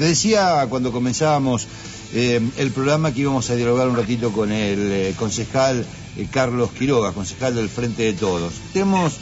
Te 0.00 0.06
decía 0.06 0.66
cuando 0.70 0.92
comenzábamos 0.92 1.66
eh, 2.14 2.40
el 2.56 2.70
programa 2.70 3.12
que 3.12 3.20
íbamos 3.20 3.50
a 3.50 3.54
dialogar 3.54 3.86
un 3.86 3.96
ratito 3.96 4.32
con 4.32 4.50
el 4.50 4.90
eh, 4.90 5.14
concejal 5.14 5.84
eh, 6.16 6.26
Carlos 6.30 6.70
Quiroga, 6.70 7.12
concejal 7.12 7.54
del 7.54 7.68
Frente 7.68 8.04
de 8.04 8.14
Todos. 8.14 8.54
Tenemos 8.72 9.18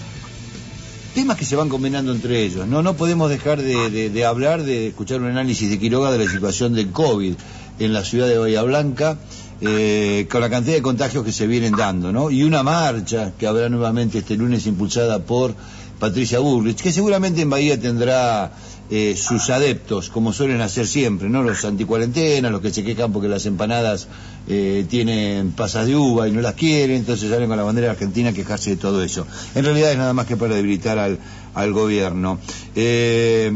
temas 1.17 1.37
que 1.37 1.45
se 1.45 1.56
van 1.56 1.69
combinando 1.69 2.12
entre 2.12 2.45
ellos. 2.45 2.69
No, 2.69 2.85
no 2.85 2.95
podemos 2.95 3.29
dejar 3.29 3.61
de, 3.61 4.25
hablar, 4.25 4.62
de 4.62 4.87
escuchar 4.87 5.21
un 5.21 5.27
análisis 5.27 5.69
de 5.69 5.80
Quiroga 5.80 6.12
de 6.12 6.25
la 6.25 6.30
situación 6.30 6.75
del 6.75 6.93
COVID 6.93 7.35
en 7.81 7.93
la 7.93 8.05
ciudad 8.05 8.29
de 8.29 8.39
Bahía 8.39 8.63
Blanca, 8.63 9.19
con 9.59 10.41
la 10.41 10.49
cantidad 10.49 10.77
de 10.77 10.83
contagios 10.83 11.25
que 11.25 11.33
se 11.33 11.49
vienen 11.49 11.75
dando, 11.75 12.13
¿no? 12.13 12.31
Y 12.31 12.45
una 12.45 12.63
marcha 12.63 13.33
que 13.37 13.49
habrá 13.49 13.69
nuevamente 13.69 14.19
este 14.19 14.37
lunes 14.37 14.65
impulsada 14.69 15.19
por 15.25 15.57
Patricia 15.99 16.39
Burrich, 16.39 16.81
que 16.81 16.93
seguramente 16.93 17.43
en 17.43 17.51
Bahía 17.51 17.81
tendrá 17.81 18.53
eh, 18.91 19.16
sus 19.16 19.50
adeptos, 19.50 20.09
como 20.09 20.32
suelen 20.32 20.61
hacer 20.61 20.86
siempre, 20.86 21.29
¿no? 21.29 21.43
Los 21.43 21.64
anticuarentenas, 21.64 22.50
los 22.50 22.61
que 22.61 22.72
se 22.72 22.85
quejan 22.85 23.13
porque 23.13 23.29
las 23.29 23.44
empanadas 23.44 24.08
eh, 24.50 24.86
tienen 24.88 25.52
pasas 25.52 25.86
de 25.86 25.94
uva 25.94 26.26
y 26.26 26.32
no 26.32 26.40
las 26.40 26.54
quieren, 26.54 26.96
entonces 26.96 27.30
salen 27.30 27.48
con 27.48 27.58
la 27.58 27.64
bandera 27.64 27.90
argentina 27.90 28.30
a 28.30 28.32
quejarse 28.32 28.71
de 28.71 28.76
todo 28.76 29.02
eso. 29.02 29.26
En 29.54 29.64
realidad 29.64 29.93
es 29.93 29.98
nada 29.98 30.14
más 30.14 30.26
que 30.26 30.38
para 30.38 30.54
debilitar 30.54 30.98
al, 30.98 31.18
al 31.54 31.72
gobierno. 31.72 32.38
Eh, 32.74 33.52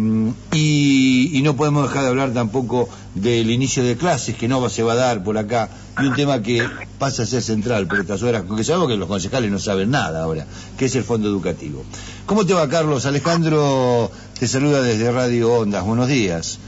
y, 0.52 1.41
no 1.42 1.56
podemos 1.56 1.88
dejar 1.88 2.05
de 2.05 2.09
hablar 2.10 2.32
tampoco 2.32 2.88
del 3.15 3.51
inicio 3.51 3.82
de 3.82 3.96
clases 3.96 4.37
que 4.37 4.46
no 4.46 4.68
se 4.68 4.82
va 4.82 4.92
a 4.92 4.96
dar 4.96 5.24
por 5.24 5.38
acá, 5.38 5.68
y 6.01 6.06
un 6.06 6.15
tema 6.15 6.41
que 6.41 6.65
pasa 6.98 7.24
a 7.24 7.27
ser 7.27 7.43
central 7.43 7.88
por 7.88 7.98
estas 7.98 8.23
horas, 8.23 8.45
porque 8.46 8.62
sabemos 8.62 8.88
que 8.88 8.96
los 8.96 9.09
concejales 9.09 9.51
no 9.51 9.59
saben 9.59 9.90
nada 9.90 10.23
ahora, 10.23 10.46
que 10.79 10.84
es 10.84 10.95
el 10.95 11.04
fondo 11.04 11.29
educativo. 11.29 11.84
¿Cómo 12.27 12.46
te 12.46 12.54
va, 12.54 12.68
Carlos? 12.68 13.06
Alejandro 13.06 14.10
te 14.38 14.46
saluda 14.46 14.82
desde 14.82 15.10
Radio 15.10 15.52
Ondas. 15.52 15.84
Buenos 15.84 16.06
días. 16.06 16.59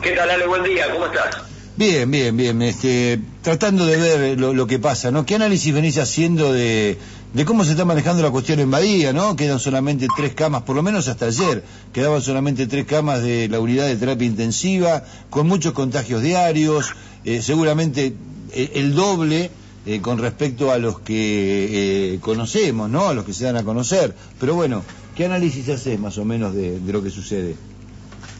¿Qué 0.00 0.12
tal, 0.12 0.30
Ale? 0.30 0.46
Buen 0.46 0.62
día. 0.62 0.92
¿Cómo 0.92 1.06
estás? 1.06 1.36
Bien, 1.76 2.10
bien, 2.10 2.36
bien. 2.36 2.62
Este, 2.62 3.20
tratando 3.42 3.86
de 3.86 3.96
ver 3.96 4.38
lo, 4.38 4.66
que 4.66 4.78
pasa, 4.78 5.10
¿no? 5.10 5.24
¿Qué 5.24 5.34
análisis 5.34 5.72
venís 5.72 5.98
haciendo 5.98 6.52
de, 6.52 6.98
cómo 7.46 7.64
se 7.64 7.70
está 7.70 7.84
manejando 7.84 8.22
la 8.22 8.30
cuestión 8.30 8.60
en 8.60 8.70
Bahía, 8.70 9.12
¿no? 9.12 9.34
Quedan 9.36 9.58
solamente 9.58 10.06
tres 10.14 10.34
camas, 10.34 10.62
por 10.62 10.76
lo 10.76 10.82
menos 10.82 11.08
hasta 11.08 11.26
ayer, 11.26 11.64
quedaban 11.92 12.20
solamente 12.20 12.66
tres 12.66 12.84
camas 12.84 13.22
de 13.22 13.48
la 13.48 13.60
unidad 13.60 13.86
de 13.86 13.96
terapia 13.96 14.26
intensiva, 14.26 15.04
con 15.30 15.46
muchos 15.46 15.72
contagios 15.72 16.22
diarios, 16.22 16.92
eh, 17.24 17.40
seguramente 17.40 18.14
eh, 18.52 18.72
el 18.74 18.94
doble 18.94 19.50
eh, 19.86 20.00
con 20.02 20.18
respecto 20.18 20.70
a 20.70 20.78
los 20.78 21.00
que 21.00 22.18
conocemos, 22.20 22.90
¿no? 22.90 23.08
A 23.08 23.14
los 23.14 23.24
que 23.24 23.32
se 23.32 23.44
dan 23.44 23.56
a 23.56 23.64
conocer. 23.64 24.14
Pero 24.38 24.54
bueno, 24.54 24.84
¿qué 25.16 25.24
análisis 25.24 25.66
haces 25.70 25.98
más 25.98 26.18
o 26.18 26.26
menos 26.26 26.54
de, 26.54 26.78
de 26.78 26.92
lo 26.92 27.02
que 27.02 27.08
sucede? 27.08 27.56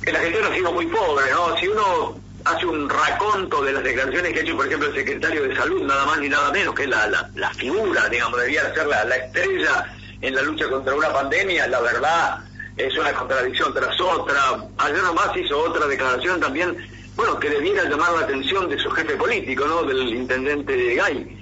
La 0.04 0.18
gente 0.18 0.38
ha 0.42 0.54
sido 0.54 0.72
muy 0.72 0.86
pobre, 0.86 1.24
¿no? 1.30 1.58
Si 1.58 1.68
uno 1.68 2.29
hace 2.44 2.66
un 2.66 2.88
raconto 2.88 3.62
de 3.62 3.72
las 3.72 3.82
declaraciones 3.82 4.32
que 4.32 4.40
ha 4.40 4.42
hecho, 4.42 4.56
por 4.56 4.66
ejemplo, 4.66 4.88
el 4.88 4.94
secretario 4.94 5.42
de 5.44 5.56
Salud, 5.56 5.82
nada 5.82 6.06
más 6.06 6.18
ni 6.18 6.28
nada 6.28 6.50
menos, 6.50 6.74
que 6.74 6.84
es 6.84 6.88
la, 6.88 7.30
la, 7.34 7.50
figura, 7.54 8.08
digamos, 8.08 8.40
debía 8.40 8.72
ser 8.74 8.86
la, 8.86 9.02
estrella 9.16 9.86
en 10.20 10.34
la 10.34 10.42
lucha 10.42 10.68
contra 10.68 10.94
una 10.94 11.12
pandemia, 11.12 11.66
la 11.68 11.80
verdad 11.80 12.38
es 12.76 12.96
una 12.96 13.12
contradicción 13.12 13.74
tras 13.74 14.00
otra. 14.00 14.68
Ayer 14.78 15.02
nomás 15.02 15.36
hizo 15.36 15.58
otra 15.58 15.86
declaración 15.86 16.40
también, 16.40 16.76
bueno, 17.16 17.38
que 17.38 17.50
debiera 17.50 17.84
llamar 17.84 18.12
la 18.12 18.20
atención 18.20 18.68
de 18.68 18.78
su 18.78 18.90
jefe 18.90 19.16
político, 19.16 19.66
¿no?, 19.66 19.82
del 19.82 20.08
intendente 20.08 20.94
Gay. 20.94 21.36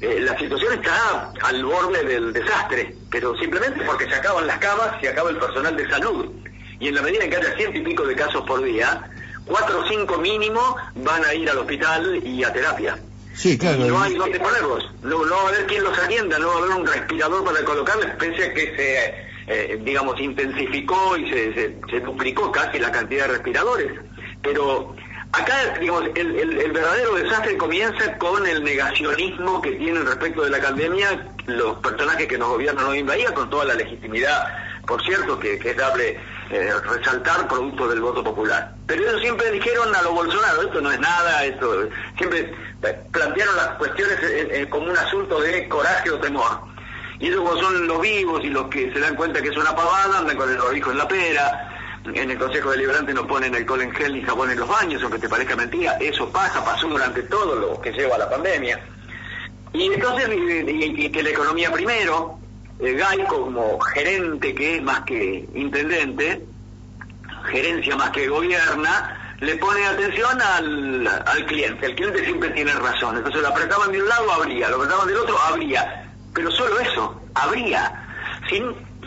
Eh, 0.00 0.20
la 0.20 0.38
situación 0.38 0.74
está 0.74 1.32
al 1.42 1.64
borde 1.64 2.04
del 2.04 2.32
desastre, 2.32 2.94
pero 3.10 3.36
simplemente 3.36 3.84
porque 3.84 4.06
se 4.06 4.14
acaban 4.14 4.46
las 4.46 4.58
camas 4.58 5.02
y 5.02 5.08
acaba 5.08 5.30
el 5.30 5.38
personal 5.38 5.76
de 5.76 5.88
salud. 5.90 6.30
Y 6.78 6.88
en 6.88 6.94
la 6.94 7.02
medida 7.02 7.24
en 7.24 7.30
que 7.30 7.36
haya 7.36 7.56
ciento 7.56 7.78
y 7.78 7.82
pico 7.82 8.04
de 8.04 8.14
casos 8.14 8.44
por 8.46 8.62
día, 8.62 9.10
cuatro 9.48 9.80
o 9.80 9.88
cinco 9.88 10.18
mínimo 10.18 10.76
van 10.94 11.24
a 11.24 11.34
ir 11.34 11.48
al 11.50 11.58
hospital 11.58 12.20
y 12.24 12.44
a 12.44 12.52
terapia. 12.52 12.98
Sí, 13.34 13.56
claro. 13.56 13.84
no 13.86 14.02
hay 14.02 14.14
dónde 14.14 14.40
ponerlos. 14.40 14.90
No, 15.02 15.24
no, 15.24 15.36
va 15.36 15.42
a 15.42 15.48
haber 15.48 15.66
quien 15.66 15.84
los 15.84 15.96
atienda, 15.96 16.38
no 16.38 16.48
va 16.48 16.54
a 16.54 16.58
haber 16.58 16.70
un 16.70 16.86
respirador 16.86 17.44
para 17.44 17.64
colocarles, 17.64 18.16
pese 18.16 18.46
a 18.46 18.52
que 18.52 18.76
se, 18.76 19.14
eh, 19.46 19.78
digamos, 19.80 20.20
intensificó 20.20 21.16
y 21.16 21.30
se, 21.30 21.78
se, 21.88 22.00
duplicó 22.00 22.50
casi 22.50 22.80
la 22.80 22.90
cantidad 22.90 23.26
de 23.26 23.34
respiradores. 23.34 23.92
Pero 24.42 24.96
acá, 25.30 25.78
digamos, 25.78 26.04
el, 26.16 26.36
el, 26.36 26.72
verdadero 26.72 27.14
desastre 27.14 27.56
comienza 27.56 28.18
con 28.18 28.44
el 28.44 28.64
negacionismo 28.64 29.62
que 29.62 29.70
tienen 29.72 30.04
respecto 30.04 30.42
de 30.42 30.50
la 30.50 30.60
pandemia 30.60 31.28
los 31.46 31.78
personajes 31.78 32.26
que 32.26 32.38
nos 32.38 32.48
gobiernan 32.48 32.86
hoy 32.86 32.98
en 32.98 33.06
Bahía, 33.06 33.32
con 33.32 33.48
toda 33.48 33.66
la 33.66 33.74
legitimidad, 33.74 34.48
por 34.84 35.00
cierto, 35.04 35.38
que, 35.38 35.60
que 35.60 35.70
es 35.70 35.76
darle 35.76 36.18
eh, 36.50 36.72
resaltar 36.82 37.46
producto 37.48 37.88
del 37.88 38.00
voto 38.00 38.24
popular. 38.24 38.74
Pero 38.86 39.02
ellos 39.02 39.20
siempre 39.20 39.50
dijeron 39.50 39.94
a 39.94 40.02
los 40.02 40.12
Bolsonaro, 40.12 40.62
esto 40.62 40.80
no 40.80 40.90
es 40.90 41.00
nada, 41.00 41.44
esto 41.44 41.88
siempre 42.16 42.52
eh, 42.82 43.00
plantearon 43.12 43.56
las 43.56 43.68
cuestiones 43.76 44.68
como 44.68 44.90
un 44.90 44.96
asunto 44.96 45.40
de 45.40 45.68
coraje 45.68 46.10
o 46.10 46.18
temor. 46.18 46.60
Y 47.20 47.28
ellos 47.28 47.40
como 47.40 47.60
son 47.60 47.86
los 47.86 48.00
vivos 48.00 48.44
y 48.44 48.48
los 48.48 48.68
que 48.68 48.92
se 48.92 49.00
dan 49.00 49.16
cuenta 49.16 49.42
que 49.42 49.48
es 49.48 49.56
una 49.56 49.74
pavada, 49.74 50.18
andan 50.18 50.36
con 50.36 50.48
el 50.48 50.58
barbijo 50.58 50.92
en 50.92 50.98
la 50.98 51.08
pera, 51.08 51.68
en 52.14 52.30
el 52.30 52.38
Consejo 52.38 52.70
Deliberante 52.70 53.12
no 53.12 53.26
ponen 53.26 53.54
alcohol 53.54 53.82
en 53.82 53.92
gel 53.92 54.14
ni 54.14 54.22
jabón 54.22 54.50
en 54.50 54.58
los 54.58 54.68
baños, 54.68 55.02
aunque 55.02 55.18
te 55.18 55.28
parezca 55.28 55.56
mentira, 55.56 55.96
eso 56.00 56.30
pasa, 56.30 56.64
pasó 56.64 56.88
durante 56.88 57.22
todo 57.24 57.56
lo 57.56 57.80
que 57.80 57.92
lleva 57.92 58.18
la 58.18 58.30
pandemia. 58.30 58.80
Y 59.72 59.92
entonces, 59.92 60.28
que 60.28 61.22
la 61.22 61.30
economía 61.30 61.70
primero, 61.70 62.38
Gay 62.80 63.24
como 63.28 63.78
gerente 63.80 64.54
que 64.54 64.76
es 64.76 64.82
más 64.82 65.00
que 65.00 65.48
intendente, 65.54 66.44
gerencia 67.50 67.96
más 67.96 68.10
que 68.10 68.28
gobierna, 68.28 69.36
le 69.40 69.56
pone 69.56 69.84
atención 69.84 70.40
al, 70.40 71.06
al 71.06 71.46
cliente. 71.46 71.86
El 71.86 71.94
cliente 71.94 72.24
siempre 72.24 72.50
tiene 72.50 72.72
razón. 72.72 73.16
Entonces 73.16 73.42
lo 73.42 73.48
apretaban 73.48 73.92
de 73.92 74.02
un 74.02 74.08
lado, 74.08 74.32
habría, 74.32 74.68
lo 74.68 74.76
apretaban 74.76 75.08
del 75.08 75.16
otro, 75.16 75.38
habría. 75.40 76.12
Pero 76.34 76.50
solo 76.50 76.78
eso, 76.80 77.20
habría. 77.34 78.04
Si, 78.48 78.62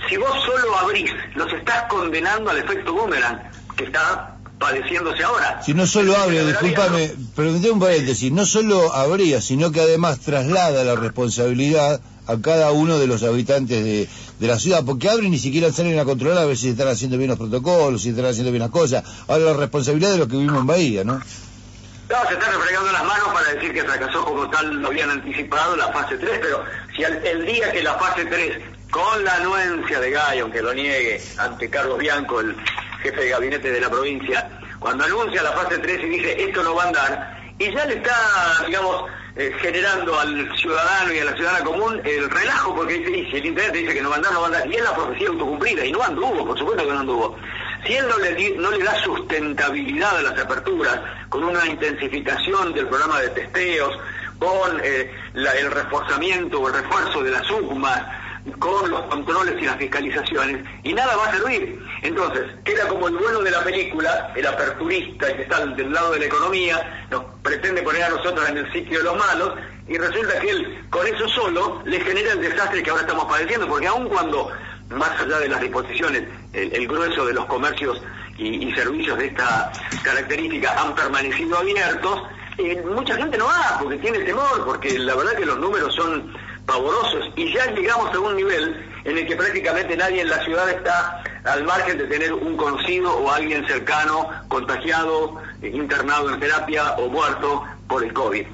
si 0.09 0.17
vos 0.17 0.33
solo 0.45 0.77
abrís, 0.77 1.11
los 1.35 1.51
estás 1.53 1.83
condenando 1.83 2.51
al 2.51 2.57
efecto 2.57 2.93
boomerang, 2.93 3.41
que 3.75 3.85
está 3.85 4.37
padeciéndose 4.59 5.23
ahora. 5.23 5.61
Si 5.63 5.73
no 5.73 5.85
solo 5.85 6.15
abre, 6.15 6.45
discúlpame, 6.45 7.11
pero 7.35 7.51
un 7.51 7.79
paréntesis, 7.79 8.31
no 8.31 8.45
solo 8.45 8.93
habría, 8.93 9.41
sino 9.41 9.71
que 9.71 9.81
además 9.81 10.19
traslada 10.19 10.83
la 10.83 10.95
responsabilidad 10.95 11.99
a 12.31 12.41
cada 12.41 12.71
uno 12.71 12.97
de 12.97 13.07
los 13.07 13.23
habitantes 13.23 13.83
de, 13.83 14.47
la 14.47 14.57
ciudad, 14.57 14.83
porque 14.83 15.09
abren 15.09 15.29
ni 15.29 15.37
siquiera 15.37 15.71
salen 15.71 15.99
a 15.99 16.05
controlar 16.05 16.39
a 16.39 16.45
ver 16.45 16.57
si 16.57 16.69
están 16.69 16.87
haciendo 16.87 17.17
bien 17.17 17.29
los 17.29 17.37
protocolos, 17.37 18.01
si 18.01 18.09
están 18.09 18.25
haciendo 18.25 18.51
bien 18.51 18.61
las 18.61 18.71
cosas. 18.71 19.03
Ahora 19.27 19.45
la 19.45 19.53
responsabilidad 19.53 20.11
de 20.11 20.17
lo 20.17 20.27
que 20.27 20.35
vivimos 20.35 20.61
en 20.61 20.67
Bahía, 20.67 21.03
¿no? 21.03 21.13
No, 21.13 22.27
se 22.27 22.33
están 22.33 22.51
refregando 22.51 22.91
las 22.91 23.05
manos 23.05 23.27
para 23.33 23.53
decir 23.53 23.71
que 23.71 23.83
fracasó 23.83 24.25
como 24.25 24.49
tal, 24.49 24.81
lo 24.81 24.87
habían 24.87 25.11
anticipado 25.11 25.75
la 25.75 25.89
fase 25.93 26.17
3, 26.17 26.39
pero 26.41 26.63
si 26.95 27.03
el, 27.03 27.45
día 27.45 27.71
que 27.71 27.83
la 27.83 27.93
fase 27.93 28.25
3, 28.25 28.57
con 28.89 29.23
la 29.23 29.35
anuencia 29.35 29.99
de 29.99 30.11
Gallo, 30.11 30.43
aunque 30.43 30.61
lo 30.61 30.73
niegue 30.73 31.21
ante 31.37 31.69
Carlos 31.69 31.99
Bianco, 31.99 32.41
el 32.41 32.55
jefe 33.03 33.21
de 33.21 33.29
gabinete 33.29 33.71
de 33.71 33.79
la 33.79 33.89
provincia, 33.89 34.49
cuando 34.79 35.05
anuncia 35.05 35.43
la 35.43 35.51
fase 35.51 35.77
3 35.77 36.01
y 36.03 36.09
dice 36.09 36.43
esto 36.43 36.63
no 36.63 36.75
va 36.75 36.83
a 36.83 36.87
andar, 36.87 37.53
y 37.59 37.73
ya 37.73 37.85
le 37.85 37.95
está, 37.95 38.65
digamos, 38.65 39.05
eh, 39.35 39.51
generando 39.61 40.19
al 40.19 40.57
ciudadano 40.57 41.13
y 41.13 41.19
a 41.19 41.25
la 41.25 41.35
ciudadana 41.35 41.63
común 41.63 42.01
el 42.03 42.29
relajo, 42.29 42.75
porque 42.75 42.99
dice, 42.99 43.37
el 43.37 43.45
intendente 43.45 43.79
dice 43.79 43.93
que 43.93 44.01
no 44.01 44.13
andar, 44.13 44.33
no 44.33 44.45
andar, 44.45 44.67
y 44.69 44.75
es 44.75 44.83
la 44.83 44.93
profecía 44.93 45.29
autocumplida, 45.29 45.85
y 45.85 45.91
no 45.91 46.03
anduvo, 46.03 46.45
por 46.45 46.57
supuesto 46.57 46.85
que 46.85 46.91
no 46.91 46.99
anduvo. 46.99 47.37
Si 47.85 47.93
él 47.93 48.05
no 48.07 48.17
le, 48.17 48.55
no 48.57 48.71
le 48.71 48.83
da 48.83 48.95
sustentabilidad 49.03 50.17
a 50.17 50.21
las 50.21 50.39
aperturas, 50.39 50.99
con 51.29 51.43
una 51.43 51.65
intensificación 51.65 52.73
del 52.73 52.87
programa 52.87 53.19
de 53.21 53.29
testeos, 53.29 53.97
con 54.37 54.81
eh, 54.83 55.11
el 55.33 55.71
reforzamiento 55.71 56.59
o 56.59 56.67
el 56.67 56.73
refuerzo 56.73 57.23
de 57.23 57.31
las 57.31 57.49
UCMAS, 57.49 58.20
con 58.59 58.89
los 58.89 59.01
controles 59.03 59.55
y 59.61 59.65
las 59.65 59.77
fiscalizaciones, 59.77 60.65
y 60.83 60.93
nada 60.93 61.15
va 61.15 61.27
a 61.27 61.31
servir. 61.31 61.79
Entonces, 62.01 62.43
queda 62.63 62.87
como 62.87 63.07
el 63.07 63.17
bueno 63.17 63.41
de 63.41 63.51
la 63.51 63.63
película, 63.63 64.31
el 64.35 64.45
aperturista 64.45 65.35
que 65.35 65.43
está 65.43 65.65
del 65.65 65.91
lado 65.91 66.13
de 66.13 66.19
la 66.19 66.25
economía, 66.25 67.07
nos 67.11 67.23
pretende 67.43 67.83
poner 67.83 68.03
a 68.03 68.09
nosotros 68.09 68.47
en 68.49 68.57
el 68.57 68.71
sitio 68.71 68.99
de 68.99 69.03
los 69.03 69.17
malos, 69.17 69.53
y 69.87 69.97
resulta 69.97 70.39
que 70.39 70.49
él 70.49 70.85
con 70.89 71.05
eso 71.05 71.27
solo 71.29 71.81
le 71.85 71.99
genera 71.99 72.33
el 72.33 72.41
desastre 72.41 72.81
que 72.81 72.89
ahora 72.89 73.01
estamos 73.01 73.25
padeciendo, 73.25 73.67
porque 73.67 73.87
aun 73.87 74.07
cuando, 74.07 74.51
más 74.89 75.11
allá 75.19 75.39
de 75.39 75.49
las 75.49 75.61
disposiciones, 75.61 76.23
el, 76.53 76.87
grueso 76.87 77.25
de 77.25 77.33
los 77.33 77.45
comercios 77.45 78.01
y, 78.37 78.71
servicios 78.73 79.17
de 79.17 79.27
esta 79.27 79.71
característica 80.03 80.81
han 80.81 80.95
permanecido 80.95 81.57
abiertos, 81.57 82.23
eh, 82.57 82.81
mucha 82.85 83.15
gente 83.15 83.37
no 83.37 83.45
va 83.45 83.77
porque 83.79 83.97
tiene 83.97 84.19
temor, 84.19 84.65
porque 84.65 84.97
la 84.97 85.15
verdad 85.15 85.33
que 85.33 85.45
los 85.45 85.57
números 85.59 85.93
son 85.95 86.33
pavorosos 86.65 87.29
y 87.35 87.53
ya 87.53 87.71
llegamos 87.71 88.13
a 88.13 88.19
un 88.19 88.35
nivel 88.35 88.85
en 89.03 89.17
el 89.17 89.27
que 89.27 89.35
prácticamente 89.35 89.97
nadie 89.97 90.21
en 90.21 90.29
la 90.29 90.43
ciudad 90.43 90.69
está 90.69 91.23
al 91.43 91.63
margen 91.63 91.97
de 91.97 92.05
tener 92.05 92.33
un 92.33 92.55
conocido 92.55 93.17
o 93.17 93.31
alguien 93.31 93.65
cercano 93.65 94.29
contagiado, 94.47 95.41
internado 95.61 96.33
en 96.33 96.39
terapia 96.39 96.93
o 96.93 97.09
muerto 97.09 97.63
por 97.87 98.03
el 98.03 98.13
COVID. 98.13 98.45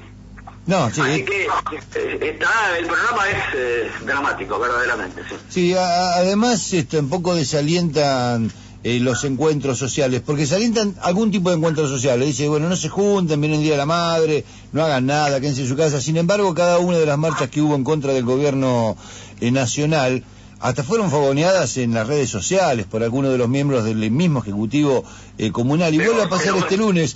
No, 0.66 0.90
sí, 0.90 1.00
Así 1.00 1.24
que 1.24 1.44
eh, 1.94 2.18
está, 2.20 2.78
el 2.78 2.86
programa 2.86 3.26
es 3.26 3.54
eh, 3.54 3.90
dramático, 4.04 4.58
verdaderamente. 4.58 5.22
Sí, 5.48 5.74
además 5.74 6.72
este, 6.74 6.98
un 6.98 7.08
poco 7.08 7.34
desalientan 7.34 8.52
eh, 8.88 9.00
los 9.00 9.22
encuentros 9.24 9.76
sociales, 9.76 10.22
porque 10.24 10.46
se 10.46 10.54
alientan 10.54 10.94
algún 11.02 11.30
tipo 11.30 11.50
de 11.50 11.56
encuentros 11.56 11.90
sociales. 11.90 12.26
Dice, 12.26 12.48
bueno, 12.48 12.70
no 12.70 12.76
se 12.76 12.88
junten, 12.88 13.38
viene 13.38 13.56
el 13.56 13.62
Día 13.62 13.72
de 13.72 13.76
la 13.76 13.84
Madre, 13.84 14.46
no 14.72 14.82
hagan 14.82 15.04
nada, 15.04 15.40
quédense 15.40 15.60
en 15.60 15.68
su 15.68 15.76
casa. 15.76 16.00
Sin 16.00 16.16
embargo, 16.16 16.54
cada 16.54 16.78
una 16.78 16.96
de 16.96 17.04
las 17.04 17.18
marchas 17.18 17.50
que 17.50 17.60
hubo 17.60 17.74
en 17.74 17.84
contra 17.84 18.14
del 18.14 18.24
gobierno 18.24 18.96
eh, 19.40 19.50
nacional, 19.50 20.24
hasta 20.60 20.82
fueron 20.82 21.10
fogoneadas 21.10 21.76
en 21.76 21.92
las 21.92 22.06
redes 22.06 22.30
sociales 22.30 22.86
por 22.86 23.02
algunos 23.02 23.30
de 23.30 23.36
los 23.36 23.48
miembros 23.48 23.84
del 23.84 24.10
mismo 24.10 24.40
Ejecutivo 24.40 25.04
eh, 25.36 25.52
Comunal. 25.52 25.92
Y 25.94 25.98
vuelve 25.98 26.22
a 26.22 26.28
pasar 26.30 26.56
este 26.56 26.78
lunes. 26.78 27.14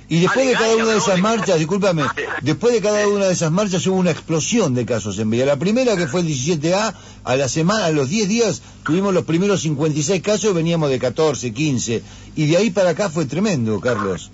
después 0.19 0.45
de 0.45 0.53
cada 0.53 0.75
una 0.75 0.91
de 0.91 0.97
esas 0.97 1.19
marchas, 1.19 1.57
discúlpame, 1.57 2.03
después 2.41 2.73
de 2.73 2.81
cada 2.81 3.07
una 3.07 3.27
de 3.27 3.33
esas 3.33 3.49
marchas 3.49 3.87
hubo 3.87 3.95
una 3.95 4.11
explosión 4.11 4.73
de 4.73 4.85
casos 4.85 5.17
en 5.19 5.29
Villa. 5.29 5.45
La 5.45 5.55
primera, 5.55 5.95
que 5.95 6.07
fue 6.07 6.19
el 6.19 6.27
17A, 6.27 6.93
a 7.23 7.35
la 7.37 7.47
semana, 7.47 7.85
a 7.85 7.91
los 7.91 8.09
10 8.09 8.27
días, 8.27 8.61
tuvimos 8.83 9.13
los 9.13 9.23
primeros 9.23 9.61
56 9.61 10.21
casos, 10.21 10.53
veníamos 10.53 10.89
de 10.89 10.99
14, 10.99 11.53
15. 11.53 12.03
Y 12.35 12.47
de 12.47 12.57
ahí 12.57 12.71
para 12.71 12.89
acá 12.89 13.09
fue 13.09 13.25
tremendo, 13.25 13.79
Carlos. 13.79 14.31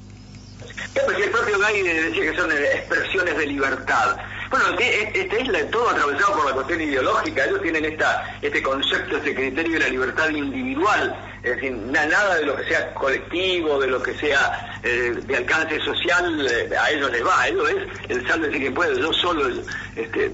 el 0.95 1.29
propio 1.29 1.59
Gay 1.59 1.83
decía 1.83 2.31
que 2.31 2.37
son 2.37 2.51
expresiones 2.51 3.37
de 3.37 3.45
libertad. 3.45 4.17
Bueno, 4.49 4.65
esta 4.79 5.39
isla 5.39 5.59
todo 5.69 5.89
atravesado 5.89 6.33
por 6.37 6.45
la 6.45 6.53
cuestión 6.53 6.81
ideológica, 6.81 7.45
ellos 7.45 7.61
tienen 7.61 7.85
esta, 7.85 8.39
este 8.41 8.63
concepto, 8.63 9.17
este 9.17 9.35
criterio 9.35 9.73
de 9.73 9.79
la 9.79 9.89
libertad 9.89 10.29
individual, 10.29 11.36
es 11.49 11.55
decir, 11.55 11.71
nada 11.71 12.35
de 12.35 12.45
lo 12.45 12.55
que 12.55 12.63
sea 12.65 12.93
colectivo, 12.93 13.79
de 13.79 13.87
lo 13.87 14.01
que 14.01 14.13
sea 14.15 14.79
eh, 14.83 15.13
de 15.25 15.37
alcance 15.37 15.79
social, 15.81 16.47
eh, 16.47 16.75
a 16.77 16.91
ellos 16.91 17.11
les 17.11 17.25
va, 17.25 17.47
ellos 17.47 17.69
es 17.69 18.09
el 18.09 18.27
salve 18.27 18.49
de 18.49 18.59
quien 18.59 18.73
puede, 18.73 18.99
yo 18.99 19.11
solo 19.13 19.47
este, 19.95 20.31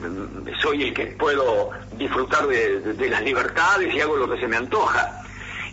soy 0.62 0.84
el 0.84 0.94
que 0.94 1.08
puedo 1.08 1.72
disfrutar 1.98 2.48
de 2.48 3.10
las 3.10 3.22
libertades 3.22 3.94
y 3.94 4.02
hago 4.02 4.18
lo 4.18 4.30
que 4.30 4.40
se 4.40 4.48
me 4.48 4.58
antoja. 4.58 5.22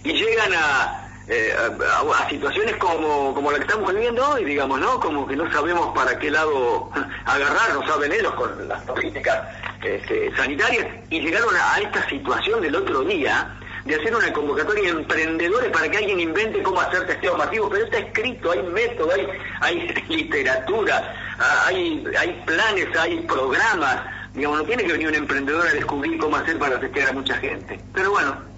Y 0.03 0.13
llegan 0.13 0.53
a, 0.55 1.11
eh, 1.31 1.55
a, 1.55 2.29
situaciones 2.29 2.77
como, 2.77 3.33
como 3.33 3.53
la 3.53 3.59
que 3.59 3.65
estamos 3.65 3.93
viviendo 3.95 4.29
hoy, 4.31 4.45
digamos, 4.45 4.81
¿no? 4.81 4.99
Como 4.99 5.29
que 5.29 5.37
no 5.37 5.51
sabemos 5.53 5.95
para 5.95 6.19
qué 6.19 6.29
lado 6.29 6.91
agarrar, 7.25 7.73
no 7.73 7.87
saben 7.87 8.11
ellos 8.11 8.35
con 8.35 8.67
las 8.67 8.83
políticas 8.83 9.39
este, 9.81 10.35
sanitarias, 10.35 10.89
y 11.09 11.21
llegaron 11.21 11.55
a, 11.55 11.79
esta 11.79 12.09
situación 12.09 12.61
del 12.61 12.75
otro 12.75 13.03
día 13.03 13.60
de 13.85 13.95
hacer 13.95 14.15
una 14.15 14.33
convocatoria 14.33 14.93
de 14.93 15.01
emprendedores 15.01 15.71
para 15.71 15.91
que 15.91 15.99
alguien 15.99 16.21
invente 16.21 16.63
cómo 16.63 16.81
hacer 16.81 17.07
testeo 17.07 17.37
masivo, 17.37 17.69
pero 17.69 17.85
está 17.85 17.99
escrito, 17.99 18.51
hay 18.51 18.63
método, 18.63 19.11
hay, 19.13 19.27
hay 19.61 20.05
literatura, 20.09 21.37
hay, 21.67 22.05
hay 22.19 22.43
planes, 22.47 22.89
hay 22.99 23.21
programas, 23.21 24.03
digamos, 24.35 24.59
no 24.59 24.65
tiene 24.65 24.85
que 24.85 24.93
venir 24.93 25.09
un 25.09 25.15
emprendedor 25.15 25.67
a 25.67 25.73
descubrir 25.73 26.19
cómo 26.19 26.37
hacer 26.37 26.59
para 26.59 26.79
testear 26.79 27.11
a 27.11 27.13
mucha 27.13 27.35
gente. 27.37 27.81
Pero 27.95 28.11
bueno, 28.11 28.51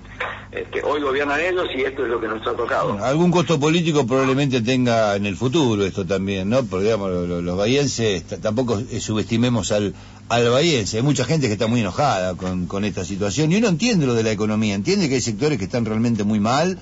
que 0.71 0.83
hoy 0.83 1.01
gobiernan 1.01 1.41
ellos 1.41 1.67
y 1.75 1.83
esto 1.83 2.05
es 2.05 2.11
lo 2.11 2.21
que 2.21 2.29
nos 2.29 2.47
ha 2.47 2.53
tocado. 2.55 3.03
algún 3.03 3.31
costo 3.31 3.59
político 3.59 4.07
probablemente 4.07 4.61
tenga 4.61 5.17
en 5.17 5.27
el 5.27 5.37
futuro 5.37 5.85
esto 5.85 6.07
también, 6.07 6.51
¿no? 6.51 6.63
Porque 6.65 6.85
digamos, 6.85 7.11
los, 7.11 7.43
los 7.43 8.41
tampoco 8.43 8.81
subestimemos 9.01 9.73
al, 9.73 9.95
al 10.33 10.49
bahiense. 10.49 10.97
Hay 10.97 11.03
mucha 11.03 11.25
gente 11.25 11.47
que 11.47 11.53
está 11.53 11.67
muy 11.67 11.81
enojada 11.81 12.35
con, 12.35 12.85
esta 12.85 13.05
situación 13.05 13.53
y 13.53 13.57
uno 13.57 13.69
entiende 13.69 14.07
lo 14.07 14.15
de 14.15 14.23
la 14.23 14.31
economía, 14.31 14.75
entiende 14.75 15.09
que 15.09 15.17
hay 15.17 15.21
sectores 15.21 15.59
que 15.59 15.65
están 15.65 15.85
realmente 15.85 16.25
muy 16.25 16.41
mal 16.41 16.79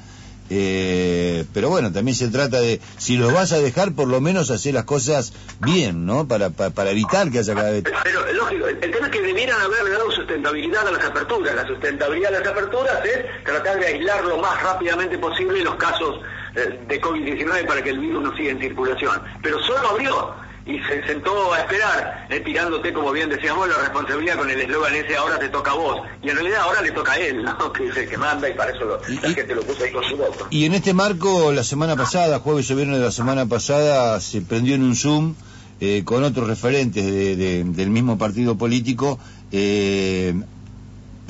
eh, 0.52 1.44
pero 1.54 1.68
bueno, 1.68 1.92
también 1.92 2.16
se 2.16 2.28
trata 2.28 2.60
de, 2.60 2.80
si 2.98 3.16
los 3.16 3.32
vas 3.32 3.52
a 3.52 3.58
dejar, 3.60 3.92
por 3.92 4.08
lo 4.08 4.20
menos 4.20 4.50
hacer 4.50 4.74
las 4.74 4.82
cosas 4.82 5.32
bien, 5.60 6.04
¿no? 6.04 6.26
Para, 6.26 6.50
para, 6.50 6.90
evitar 6.90 7.30
que 7.30 7.38
haya 7.38 7.54
cada 7.54 7.70
vez... 7.70 7.84
Pero, 8.02 8.32
lógico, 8.32 8.66
el, 8.66 8.80
tema 8.80 9.06
es 9.06 9.12
que 9.12 9.22
debieran 9.22 9.60
haberle 9.60 9.90
dado 9.90 10.10
sustentabilidad 10.10 10.88
a 10.88 10.90
las 10.90 11.04
aperturas. 11.04 11.54
La 11.54 11.68
sustentabilidad 11.68 12.32
de 12.32 12.40
las 12.40 12.48
aperturas 12.48 12.98
es 13.04 13.44
tratar 13.44 13.78
de 13.78 13.86
aislar 13.86 14.24
lo 14.24 14.38
más 14.38 14.60
rápidamente 14.60 15.18
posible 15.18 15.62
los 15.62 15.76
casos 15.76 16.20
eh, 16.56 16.80
de 16.84 17.00
COVID-19 17.00 17.66
para 17.68 17.80
que 17.80 17.90
el 17.90 18.00
virus 18.00 18.20
no 18.20 18.36
siga 18.36 18.50
en 18.50 18.58
circulación. 18.58 19.22
Pero 19.40 19.62
solo 19.62 19.88
abrió 19.90 20.34
y 20.70 20.78
se 20.84 21.04
sentó 21.06 21.52
a 21.52 21.60
esperar, 21.60 22.26
eh, 22.30 22.40
tirándote, 22.40 22.92
como 22.92 23.10
bien 23.12 23.28
decíamos, 23.28 23.68
la 23.68 23.78
responsabilidad 23.78 24.36
con 24.36 24.50
el 24.50 24.60
eslogan 24.60 24.94
ese, 24.94 25.16
ahora 25.16 25.38
te 25.38 25.48
toca 25.48 25.72
a 25.72 25.74
vos. 25.74 26.00
Y 26.22 26.30
en 26.30 26.36
realidad 26.36 26.60
ahora 26.60 26.80
le 26.82 26.92
toca 26.92 27.12
a 27.12 27.18
él, 27.18 27.42
¿no? 27.42 27.72
que 27.72 27.88
es 27.88 27.96
el 27.96 28.08
que 28.08 28.16
manda 28.16 28.48
y 28.48 28.54
para 28.54 28.70
eso 28.70 28.84
lo, 28.84 29.00
la 29.00 29.30
gente 29.30 29.54
lo 29.54 29.62
puso 29.62 29.84
ahí 29.84 29.92
con 29.92 30.04
su 30.04 30.16
voto. 30.16 30.46
Y 30.50 30.64
en 30.64 30.74
este 30.74 30.94
marco, 30.94 31.52
la 31.52 31.64
semana 31.64 31.96
pasada, 31.96 32.38
jueves 32.38 32.70
o 32.70 32.76
viernes 32.76 32.98
de 32.98 33.04
la 33.04 33.12
semana 33.12 33.46
pasada, 33.46 34.20
se 34.20 34.40
prendió 34.42 34.74
en 34.74 34.82
un 34.82 34.94
Zoom 34.94 35.34
eh, 35.80 36.02
con 36.04 36.22
otros 36.22 36.46
referentes 36.46 37.04
del 37.04 37.90
mismo 37.90 38.18
partido 38.18 38.56
político, 38.56 39.18
eh, 39.50 40.34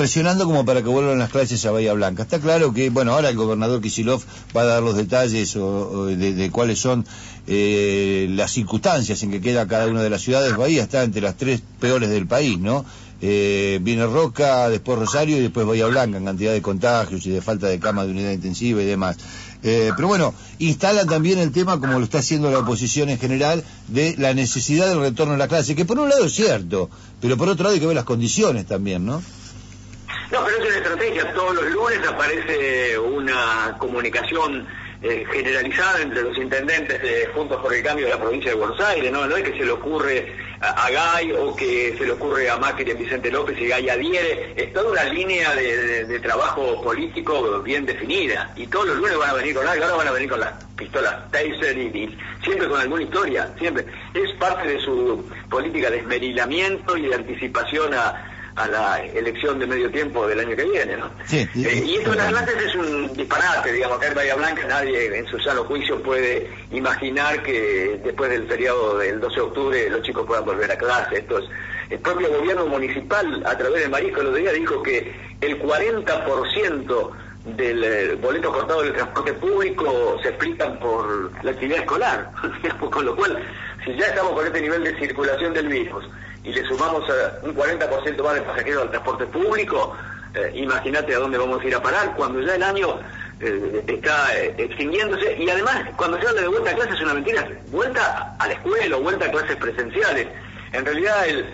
presionando 0.00 0.46
como 0.46 0.64
para 0.64 0.80
que 0.80 0.88
vuelvan 0.88 1.18
las 1.18 1.28
clases 1.28 1.62
a 1.66 1.72
Bahía 1.72 1.92
Blanca. 1.92 2.22
Está 2.22 2.38
claro 2.40 2.72
que, 2.72 2.88
bueno, 2.88 3.12
ahora 3.12 3.28
el 3.28 3.36
gobernador 3.36 3.82
Kisilov 3.82 4.22
va 4.56 4.62
a 4.62 4.64
dar 4.64 4.82
los 4.82 4.96
detalles 4.96 5.52
de, 5.52 6.50
cuáles 6.50 6.78
son 6.78 7.04
eh, 7.46 8.26
las 8.30 8.50
circunstancias 8.50 9.22
en 9.22 9.30
que 9.30 9.42
queda 9.42 9.68
cada 9.68 9.88
una 9.88 10.02
de 10.02 10.08
las 10.08 10.22
ciudades. 10.22 10.56
Bahía 10.56 10.84
está 10.84 11.02
entre 11.02 11.20
las 11.20 11.36
tres 11.36 11.62
peores 11.78 12.08
del 12.08 12.26
país, 12.26 12.58
¿no? 12.58 12.86
Eh, 13.20 13.78
viene 13.82 14.06
Roca, 14.06 14.70
después 14.70 14.98
Rosario 14.98 15.36
y 15.36 15.40
después 15.40 15.66
Bahía 15.66 15.84
Blanca 15.84 16.16
en 16.16 16.24
cantidad 16.24 16.54
de 16.54 16.62
contagios 16.62 17.26
y 17.26 17.30
de 17.30 17.42
falta 17.42 17.66
de 17.66 17.78
camas 17.78 18.06
de 18.06 18.12
unidad 18.12 18.30
intensiva 18.30 18.80
y 18.80 18.86
demás. 18.86 19.18
Eh, 19.62 19.92
pero 19.96 20.08
bueno, 20.08 20.32
instala 20.60 21.04
también 21.04 21.38
el 21.40 21.52
tema, 21.52 21.78
como 21.78 21.98
lo 21.98 22.04
está 22.06 22.20
haciendo 22.20 22.50
la 22.50 22.60
oposición 22.60 23.10
en 23.10 23.18
general, 23.18 23.62
de 23.88 24.14
la 24.16 24.32
necesidad 24.32 24.88
del 24.88 25.00
retorno 25.00 25.34
a 25.34 25.36
la 25.36 25.46
clase, 25.46 25.74
que 25.74 25.84
por 25.84 25.98
un 25.98 26.08
lado 26.08 26.24
es 26.24 26.32
cierto, 26.32 26.88
pero 27.20 27.36
por 27.36 27.50
otro 27.50 27.64
lado 27.64 27.74
hay 27.74 27.80
que 27.80 27.86
ver 27.86 27.96
las 27.96 28.06
condiciones 28.06 28.64
también, 28.64 29.04
¿no? 29.04 29.20
No, 30.30 30.44
pero 30.44 30.58
es 30.58 30.66
una 30.66 30.76
estrategia. 30.76 31.32
Todos 31.32 31.54
los 31.56 31.70
lunes 31.70 32.06
aparece 32.06 32.98
una 32.98 33.76
comunicación 33.78 34.66
eh, 35.02 35.24
generalizada 35.32 36.02
entre 36.02 36.22
los 36.22 36.36
intendentes 36.36 37.00
de 37.02 37.26
Juntos 37.34 37.60
por 37.62 37.74
el 37.74 37.82
Cambio 37.82 38.04
de 38.04 38.12
la 38.12 38.20
provincia 38.20 38.50
de 38.50 38.56
Buenos 38.56 38.78
Aires, 38.80 39.10
¿no? 39.10 39.26
No 39.26 39.34
es 39.34 39.42
que 39.42 39.58
se 39.58 39.64
le 39.64 39.72
ocurre 39.72 40.30
a, 40.60 40.90
Gay 40.90 41.32
o 41.32 41.56
que 41.56 41.94
se 41.96 42.04
le 42.04 42.12
ocurre 42.12 42.50
a 42.50 42.58
Macri 42.58 42.86
y 42.86 42.90
a 42.90 42.94
Vicente 42.94 43.30
López 43.30 43.58
y 43.58 43.66
Gay 43.66 43.88
adhiere, 43.88 44.52
es 44.56 44.72
toda 44.74 44.90
una 44.90 45.04
línea 45.04 45.54
de, 45.54 46.20
trabajo 46.20 46.82
político 46.82 47.62
bien 47.62 47.86
definida 47.86 48.52
y 48.56 48.66
todos 48.66 48.88
los 48.88 48.96
lunes 48.98 49.16
van 49.16 49.30
a 49.30 49.34
venir 49.34 49.54
con 49.54 49.66
algo, 49.66 49.84
ahora 49.84 49.96
van 49.96 50.08
a 50.08 50.12
venir 50.12 50.28
con 50.28 50.40
las 50.40 50.52
pistolas 50.76 51.30
Taser 51.30 51.78
y, 51.78 52.18
siempre 52.44 52.68
con 52.68 52.78
alguna 52.78 53.02
historia, 53.02 53.50
siempre. 53.58 53.86
Es 54.12 54.30
parte 54.38 54.68
de 54.68 54.80
su 54.80 55.24
política 55.48 55.90
de 55.90 56.00
esmerilamiento 56.00 56.96
y 56.98 57.06
de 57.08 57.14
anticipación 57.14 57.94
a 57.94 58.29
a 58.62 58.68
la 58.68 59.04
elección 59.04 59.58
de 59.58 59.66
medio 59.66 59.90
tiempo 59.90 60.26
del 60.26 60.40
año 60.40 60.56
que 60.56 60.64
viene, 60.64 60.96
¿no? 60.96 61.10
Sí, 61.24 61.48
eh, 61.56 61.84
y 61.86 61.96
esto 61.96 62.10
de 62.10 62.16
las 62.16 62.28
clases 62.28 62.54
es 62.66 62.74
un 62.74 63.12
disparate, 63.14 63.72
digamos, 63.72 63.98
acá 63.98 64.08
en 64.08 64.14
Bahía 64.14 64.34
Blanca 64.34 64.66
nadie 64.68 65.18
en 65.18 65.26
su 65.26 65.38
sano 65.40 65.64
juicio 65.64 66.02
puede 66.02 66.50
imaginar 66.70 67.42
que 67.42 68.00
después 68.04 68.30
del 68.30 68.46
feriado 68.46 68.98
del 68.98 69.20
12 69.20 69.34
de 69.34 69.40
octubre 69.40 69.90
los 69.90 70.02
chicos 70.02 70.26
puedan 70.26 70.44
volver 70.44 70.70
a 70.70 70.76
clase. 70.76 71.18
Esto 71.18 71.38
es, 71.38 71.44
el 71.90 71.98
propio 71.98 72.28
gobierno 72.28 72.66
municipal, 72.66 73.42
a 73.44 73.56
través 73.58 73.82
de 73.82 73.88
Marisco, 73.88 74.22
lo 74.22 74.32
día 74.32 74.52
dijo 74.52 74.82
que 74.82 75.12
el 75.40 75.60
40% 75.60 77.10
del 77.56 77.84
eh, 77.84 78.14
boleto 78.16 78.52
cortado 78.52 78.82
del 78.82 78.92
transporte 78.92 79.32
público 79.34 80.18
se 80.22 80.28
explican 80.28 80.78
por 80.78 81.32
la 81.42 81.50
actividad 81.50 81.80
escolar, 81.80 82.30
con 82.90 83.04
lo 83.04 83.16
cual, 83.16 83.42
si 83.84 83.96
ya 83.96 84.06
estamos 84.06 84.32
con 84.32 84.46
este 84.46 84.60
nivel 84.60 84.84
de 84.84 84.98
circulación 84.98 85.54
del 85.54 85.68
virus, 85.68 86.04
y 86.44 86.52
le 86.52 86.66
sumamos 86.66 87.04
un 87.42 87.54
40% 87.54 88.22
más 88.22 88.34
de 88.34 88.42
pasajeros 88.42 88.82
al 88.82 88.90
transporte 88.90 89.26
público, 89.26 89.96
eh, 90.34 90.52
imagínate 90.54 91.14
a 91.14 91.18
dónde 91.18 91.38
vamos 91.38 91.60
a 91.60 91.64
ir 91.66 91.74
a 91.74 91.82
parar 91.82 92.14
cuando 92.14 92.40
ya 92.40 92.54
el 92.54 92.62
año 92.62 93.00
eh, 93.40 93.84
está 93.86 94.36
eh, 94.38 94.54
extinguiéndose 94.58 95.36
y 95.36 95.50
además 95.50 95.82
cuando 95.96 96.20
se 96.20 96.28
habla 96.28 96.42
de 96.42 96.48
vuelta 96.48 96.70
a 96.70 96.74
clases 96.74 96.94
es 96.94 97.00
una 97.02 97.14
mentira, 97.14 97.48
vuelta 97.70 98.36
a 98.38 98.46
la 98.46 98.52
escuela 98.54 98.96
vuelta 98.96 99.26
a 99.26 99.30
clases 99.30 99.56
presenciales. 99.56 100.28
En 100.72 100.84
realidad 100.84 101.26
el, 101.26 101.46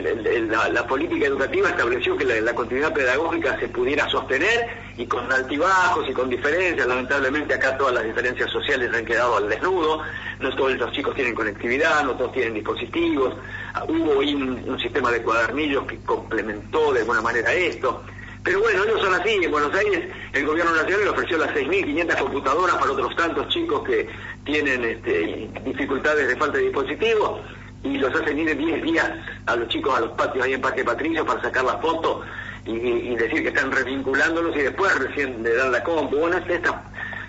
la, 0.00 0.86
política 0.86 1.26
educativa 1.26 1.68
estableció 1.68 2.16
que 2.16 2.24
la, 2.24 2.54
continuidad 2.54 2.92
pedagógica 2.92 3.58
se 3.58 3.68
pudiera 3.68 4.08
sostener 4.08 4.68
y 4.96 5.06
con 5.06 5.30
altibajos 5.30 6.08
y 6.08 6.12
con 6.12 6.28
diferencias, 6.28 6.86
lamentablemente 6.86 7.54
acá 7.54 7.76
todas 7.76 7.94
las 7.94 8.04
diferencias 8.04 8.50
sociales 8.50 8.90
han 8.94 9.04
quedado 9.04 9.36
al 9.36 9.48
desnudo, 9.48 10.02
no 10.40 10.56
todos 10.56 10.74
los 10.74 10.92
chicos 10.92 11.14
tienen 11.14 11.34
conectividad, 11.34 12.04
no 12.04 12.14
todos 12.14 12.32
tienen 12.32 12.54
dispositivos, 12.54 13.34
ah, 13.74 13.84
hubo 13.88 14.18
un, 14.18 14.78
sistema 14.78 15.10
de 15.10 15.22
cuadernillos 15.22 15.84
que 15.86 15.98
complementó 16.00 16.92
de 16.92 17.00
alguna 17.00 17.22
manera 17.22 17.52
esto. 17.52 18.02
Pero 18.42 18.60
bueno, 18.60 18.84
ellos 18.84 19.00
son 19.00 19.14
así. 19.14 19.30
En 19.42 19.50
Buenos 19.50 19.74
Aires 19.74 20.04
el 20.34 20.44
gobierno 20.44 20.74
nacional 20.74 21.04
le 21.04 21.10
ofreció 21.10 21.38
las 21.38 21.50
6.500 21.54 22.18
computadoras 22.18 22.76
para 22.76 22.92
otros 22.92 23.16
tantos 23.16 23.48
chicos 23.48 23.82
que 23.84 24.06
tienen 24.44 24.84
este, 24.84 25.48
dificultades 25.64 26.28
de 26.28 26.36
falta 26.36 26.58
de 26.58 26.64
dispositivos 26.64 27.40
y 27.84 27.98
los 27.98 28.14
hacen 28.14 28.38
ir 28.38 28.56
10 28.56 28.82
días 28.82 29.10
a 29.46 29.56
los 29.56 29.68
chicos 29.68 29.96
a 29.96 30.00
los 30.00 30.10
patios 30.12 30.44
ahí 30.44 30.54
en 30.54 30.60
Parque 30.60 30.84
Patricio 30.84 31.24
para 31.24 31.40
sacar 31.42 31.64
la 31.64 31.78
foto 31.78 32.22
y, 32.66 33.14
decir 33.14 33.42
que 33.42 33.48
están 33.48 33.70
revinculándolos 33.70 34.56
y 34.56 34.60
después 34.60 34.92
recién 34.98 35.42
le 35.42 35.54
dan 35.54 35.70
la 35.70 35.84
compu. 35.84 36.16
Bueno, 36.16 36.38
estas 36.38 36.74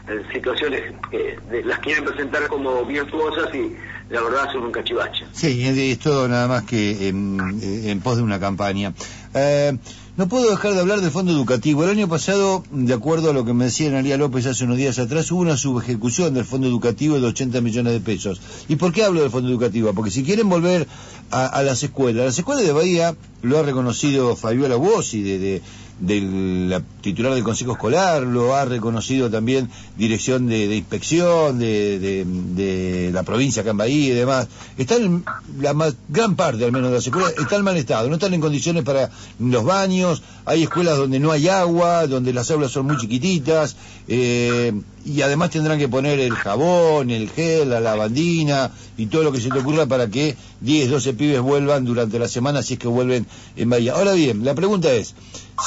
eh, 0.08 0.24
situaciones 0.32 0.94
que 1.12 1.38
las 1.66 1.80
quieren 1.80 2.06
presentar 2.06 2.48
como 2.48 2.86
virtuosas 2.86 3.54
y 3.54 3.76
la 4.10 4.22
verdad 4.22 4.50
son 4.54 4.64
un 4.64 4.72
cachivache. 4.72 5.26
Sí, 5.34 5.68
es 5.68 6.00
todo 6.00 6.28
nada 6.30 6.48
más 6.48 6.64
que 6.64 7.10
en, 7.10 8.00
pos 8.02 8.18
de 8.18 8.24
una 8.24 8.40
campaña. 8.40 8.94
Eh, 9.34 9.78
No 10.18 10.30
puedo 10.30 10.50
dejar 10.50 10.74
de 10.74 10.80
hablar 10.80 11.02
del 11.02 11.12
fondo 11.12 11.34
educativo. 11.34 11.84
El 11.84 11.90
año 11.90 12.08
pasado, 12.08 12.64
de 12.72 12.94
acuerdo 12.94 13.32
a 13.32 13.34
lo 13.34 13.44
que 13.44 13.54
me 13.54 13.66
decía 13.66 13.90
Analia 13.90 14.16
López 14.16 14.46
hace 14.46 14.64
unos 14.64 14.78
días 14.78 14.98
atrás, 14.98 15.30
hubo 15.30 15.42
una 15.42 15.58
subejecución 15.58 16.34
del 16.34 16.46
fondo 16.46 16.68
educativo 16.68 17.20
de 17.20 17.28
80 17.28 17.60
millones 17.60 17.92
de 17.92 18.00
pesos. 18.00 18.40
¿Y 18.70 18.78
por 18.78 18.94
qué 18.94 19.04
hablo 19.04 19.20
del 19.20 19.30
fondo 19.30 19.50
educativo? 19.50 19.94
Porque 19.94 20.12
si 20.12 20.24
quieren 20.24 20.48
volver 20.48 20.88
a, 21.32 21.62
las 21.64 21.84
escuelas, 21.84 22.28
las 22.28 22.40
escuelas 22.40 22.64
de 22.64 22.72
Bahía, 22.72 23.14
lo 23.46 23.60
ha 23.60 23.64
reconocido 23.64 24.36
Fabiola 24.36 24.76
Bossi, 24.76 25.22
de, 25.22 25.40
de 25.40 25.62
de 26.00 26.22
la 26.68 26.82
titular 27.02 27.34
del 27.34 27.44
Consejo 27.44 27.74
Escolar, 27.74 28.24
lo 28.24 28.56
ha 28.56 28.66
reconocido 28.66 29.30
también 29.30 29.70
Dirección 29.98 30.48
de, 30.48 30.76
Inspección 30.76 31.58
de, 31.58 33.10
la 33.14 33.24
provincia 33.24 33.64
en 33.66 33.78
Bahía 33.78 34.08
y 34.08 34.16
demás. 34.16 34.48
Están, 34.78 35.24
la 35.60 35.94
gran 36.10 36.36
parte 36.36 36.66
al 36.66 36.72
menos 36.72 36.90
de 36.90 36.96
las 36.96 37.06
escuelas, 37.06 37.34
están 37.38 37.60
en 37.60 37.66
mal 37.66 37.78
estado, 37.78 38.10
no 38.10 38.16
están 38.16 38.34
en 38.34 38.42
condiciones 38.42 38.84
para 38.84 39.10
los 39.40 39.64
baños, 39.64 40.22
hay 40.46 40.64
escuelas 40.64 40.98
donde 40.98 41.20
no 41.20 41.32
hay 41.32 41.48
agua, 41.48 42.08
donde 42.08 42.34
las 42.34 42.52
aulas 42.52 42.72
son 42.72 42.88
muy 42.88 42.98
chiquititas, 42.98 43.78
eh, 44.08 44.74
y 45.06 45.22
además 45.22 45.52
tendrán 45.52 45.78
que 45.78 45.88
poner 45.88 46.20
el 46.20 46.34
jabón, 46.34 47.12
el 47.12 47.30
gel, 47.30 47.70
la 47.70 47.80
lavandina 47.80 48.72
y 48.98 49.06
todo 49.06 49.24
lo 49.24 49.32
que 49.32 49.40
se 49.40 49.50
te 49.50 49.60
ocurra 49.60 49.86
para 49.86 50.10
que 50.10 50.36
10, 50.62 50.90
12 50.90 51.14
pibes 51.14 51.42
vuelvan 51.42 51.86
durante 51.86 52.18
la 52.18 52.28
semana 52.28 52.64
si 52.64 52.74
es 52.74 52.80
que 52.80 52.88
vuelven 52.88 53.28
en 53.56 53.70
Bahía. 53.70 53.94
Ahora 53.94 54.14
bien, 54.14 54.44
la 54.44 54.56
pregunta 54.56 54.92
es, 54.92 55.14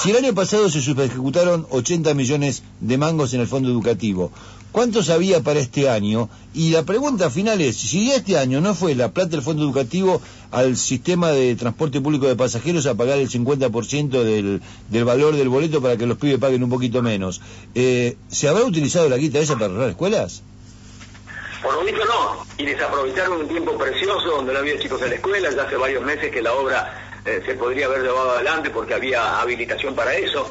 si 0.03 0.11
el 0.11 0.17
año 0.17 0.35
pasado 0.35 0.69
se 0.69 0.79
ejecutaron 0.79 1.67
80 1.71 2.15
millones 2.15 2.65
de 2.81 2.99
mangos 2.99 3.33
en 3.33 3.41
el 3.41 3.47
fondo 3.47 3.69
educativo, 3.69 4.33
¿cuántos 4.73 5.11
había 5.11 5.41
para 5.41 5.61
este 5.61 5.89
año? 5.89 6.29
Y 6.55 6.71
la 6.71 6.83
pregunta 6.83 7.31
final 7.31 7.61
es, 7.61 7.77
si 7.77 8.11
este 8.11 8.39
año 8.39 8.61
no 8.61 8.75
fue 8.75 8.95
la 8.95 9.13
plata 9.13 9.31
del 9.31 9.43
fondo 9.43 9.63
educativo 9.63 10.21
al 10.51 10.77
sistema 10.77 11.31
de 11.31 11.55
transporte 11.57 12.01
público 12.01 12.27
de 12.27 12.37
pasajeros 12.37 12.87
a 12.87 12.95
pagar 12.95 13.19
el 13.19 13.29
50% 13.29 14.23
del, 14.23 14.63
del 14.89 15.05
valor 15.05 15.37
del 15.37 15.49
boleto 15.49 15.83
para 15.83 15.97
que 15.97 16.07
los 16.07 16.19
pibes 16.19 16.39
paguen 16.39 16.63
un 16.63 16.71
poquito 16.71 17.03
menos, 17.03 17.41
eh, 17.75 18.17
¿se 18.29 18.49
habrá 18.49 18.65
utilizado 18.65 19.09
la 19.09 19.17
guita 19.17 19.39
esa 19.39 19.55
para 19.55 19.67
arreglar 19.67 19.91
escuelas? 19.91 20.43
Por 21.63 21.75
lo 21.75 21.85
visto 21.85 22.05
no, 22.05 22.47
y 22.57 22.65
desaprovecharon 22.65 23.41
un 23.41 23.49
tiempo 23.49 23.77
precioso 23.77 24.29
donde 24.29 24.53
no 24.53 24.61
había 24.61 24.79
chicos 24.79 25.03
en 25.03 25.11
la 25.11 25.17
escuela, 25.17 25.51
ya 25.51 25.63
hace 25.63 25.77
varios 25.77 26.05
meses 26.05 26.31
que 26.31 26.41
la 26.41 26.53
obra 26.53 27.21
eh, 27.25 27.43
se 27.45 27.55
podría 27.55 27.87
haber 27.87 28.03
llevado 28.03 28.31
adelante 28.31 28.71
porque 28.71 28.95
había 28.95 29.41
habilitación 29.41 29.95
para 29.95 30.15
eso. 30.15 30.49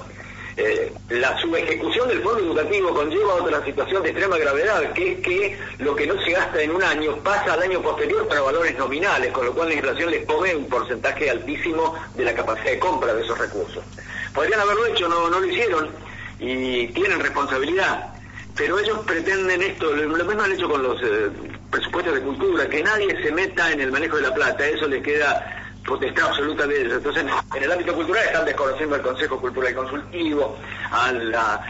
Eh, 0.59 0.91
la 1.09 1.39
subejecución 1.39 2.07
del 2.07 2.23
fondo 2.23 2.39
educativo 2.39 2.91
conlleva 2.91 3.35
otra 3.35 3.63
situación 3.63 4.01
de 4.01 4.09
extrema 4.09 4.39
gravedad, 4.39 4.91
que 4.93 5.11
es 5.11 5.19
que 5.19 5.57
lo 5.77 5.95
que 5.95 6.07
no 6.07 6.19
se 6.23 6.31
gasta 6.31 6.59
en 6.59 6.71
un 6.71 6.81
año 6.81 7.15
pasa 7.17 7.53
al 7.53 7.61
año 7.61 7.79
posterior 7.79 8.27
para 8.27 8.41
valores 8.41 8.75
nominales, 8.75 9.31
con 9.31 9.45
lo 9.45 9.53
cual 9.53 9.69
la 9.69 9.75
inflación 9.75 10.09
les 10.09 10.25
pone 10.25 10.55
un 10.55 10.65
porcentaje 10.65 11.29
altísimo 11.29 11.93
de 12.15 12.25
la 12.25 12.33
capacidad 12.33 12.71
de 12.71 12.79
compra 12.79 13.13
de 13.13 13.21
esos 13.21 13.37
recursos. 13.37 13.83
Podrían 14.33 14.59
haberlo 14.59 14.87
hecho, 14.87 15.07
no, 15.07 15.29
no 15.29 15.39
lo 15.39 15.45
hicieron 15.45 15.89
y 16.39 16.87
tienen 16.87 17.19
responsabilidad 17.19 18.17
pero 18.57 18.79
ellos 18.79 18.99
pretenden 19.05 19.61
esto, 19.61 19.95
lo 19.95 20.25
mismo 20.25 20.41
han 20.41 20.51
hecho 20.51 20.67
con 20.67 20.81
los 20.81 20.99
eh, 21.03 21.29
presupuestos 21.69 22.15
de 22.15 22.21
cultura, 22.21 22.67
que 22.67 22.81
nadie 22.81 23.15
se 23.21 23.31
meta 23.31 23.71
en 23.71 23.81
el 23.81 23.91
manejo 23.91 24.15
de 24.15 24.23
la 24.23 24.33
plata, 24.33 24.67
eso 24.67 24.87
les 24.87 25.03
queda 25.03 25.56
potestad 25.88 26.27
absoluta 26.27 26.67
de 26.67 26.82
ellos. 26.82 26.94
Entonces, 26.98 27.25
en 27.56 27.63
el 27.63 27.72
ámbito 27.72 27.96
cultural 27.96 28.24
están 28.25 28.46
desconociendo 28.46 28.96
al 28.96 29.01
Consejo 29.01 29.39
Cultural 29.39 29.74
Consultivo, 29.74 30.58
a, 30.91 31.10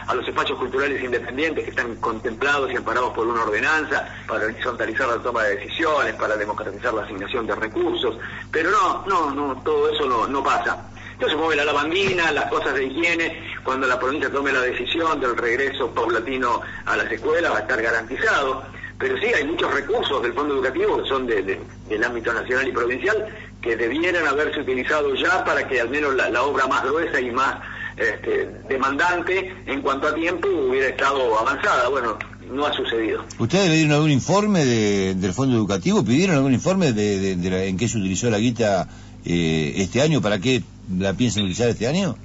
a, 0.06 0.14
los 0.14 0.26
espacios 0.28 0.58
culturales 0.58 1.02
independientes 1.02 1.64
que 1.64 1.70
están 1.70 1.94
contemplados 1.96 2.70
y 2.72 2.76
amparados 2.76 3.12
por 3.14 3.26
una 3.26 3.44
ordenanza 3.44 4.06
para 4.26 4.44
horizontalizar 4.44 5.08
la 5.08 5.18
toma 5.18 5.44
de 5.44 5.56
decisiones, 5.56 6.14
para 6.16 6.36
democratizar 6.36 6.92
la 6.92 7.02
asignación 7.02 7.46
de 7.46 7.54
recursos, 7.54 8.18
pero 8.50 8.70
no, 8.70 9.06
no, 9.06 9.30
no, 9.30 9.62
todo 9.62 9.88
eso 9.88 10.26
no 10.26 10.42
pasa. 10.42 10.90
Entonces 11.12 11.38
mueve 11.38 11.56
la 11.56 11.64
lavandina, 11.64 12.30
las 12.32 12.46
cosas 12.46 12.74
de 12.74 12.84
higiene, 12.84 13.50
cuando 13.64 13.86
la 13.86 13.98
provincia 13.98 14.30
tome 14.30 14.52
la 14.52 14.60
decisión 14.60 15.20
del 15.20 15.36
regreso 15.36 15.90
paulatino 15.92 16.60
a 16.86 16.96
las 16.96 17.10
escuelas 17.10 17.52
va 17.52 17.58
a 17.58 17.60
estar 17.60 17.80
garantizado. 17.80 18.62
Pero 18.98 19.16
sí, 19.18 19.26
hay 19.26 19.44
muchos 19.44 19.72
recursos 19.72 20.22
del 20.22 20.32
fondo 20.32 20.54
educativo 20.54 21.00
que 21.00 21.08
son 21.08 21.26
del 21.26 22.04
ámbito 22.04 22.32
nacional 22.32 22.68
y 22.68 22.72
provincial 22.72 23.28
que 23.62 23.76
debieran 23.76 24.26
haberse 24.26 24.60
utilizado 24.60 25.14
ya 25.14 25.44
para 25.44 25.66
que 25.66 25.80
al 25.80 25.90
menos 25.90 26.14
la, 26.14 26.42
obra 26.42 26.66
más 26.66 26.84
gruesa 26.84 27.20
y 27.20 27.30
más 27.30 27.56
este, 27.96 28.48
demandante 28.68 29.54
en 29.66 29.82
cuanto 29.82 30.08
a 30.08 30.14
tiempo 30.14 30.48
hubiera 30.48 30.88
estado 30.88 31.38
avanzada. 31.38 31.88
Bueno, 31.88 32.18
no 32.50 32.66
ha 32.66 32.72
sucedido. 32.72 33.24
¿Ustedes 33.38 33.68
le 33.68 33.76
dieron 33.76 33.92
algún 33.92 34.10
informe 34.10 34.64
del 34.64 35.32
fondo 35.32 35.56
educativo? 35.56 36.04
¿Pidieron 36.04 36.36
algún 36.36 36.54
informe 36.54 36.92
de, 36.92 37.32
en 37.68 37.76
qué 37.76 37.88
se 37.88 37.98
utilizó 37.98 38.30
la 38.30 38.38
guita 38.38 38.88
eh, 39.24 39.74
este 39.76 40.00
año? 40.00 40.22
¿Para 40.22 40.38
qué 40.38 40.62
la 40.96 41.14
piensan 41.14 41.42
utilizar 41.42 41.68
este 41.68 41.86
año? 41.86 42.16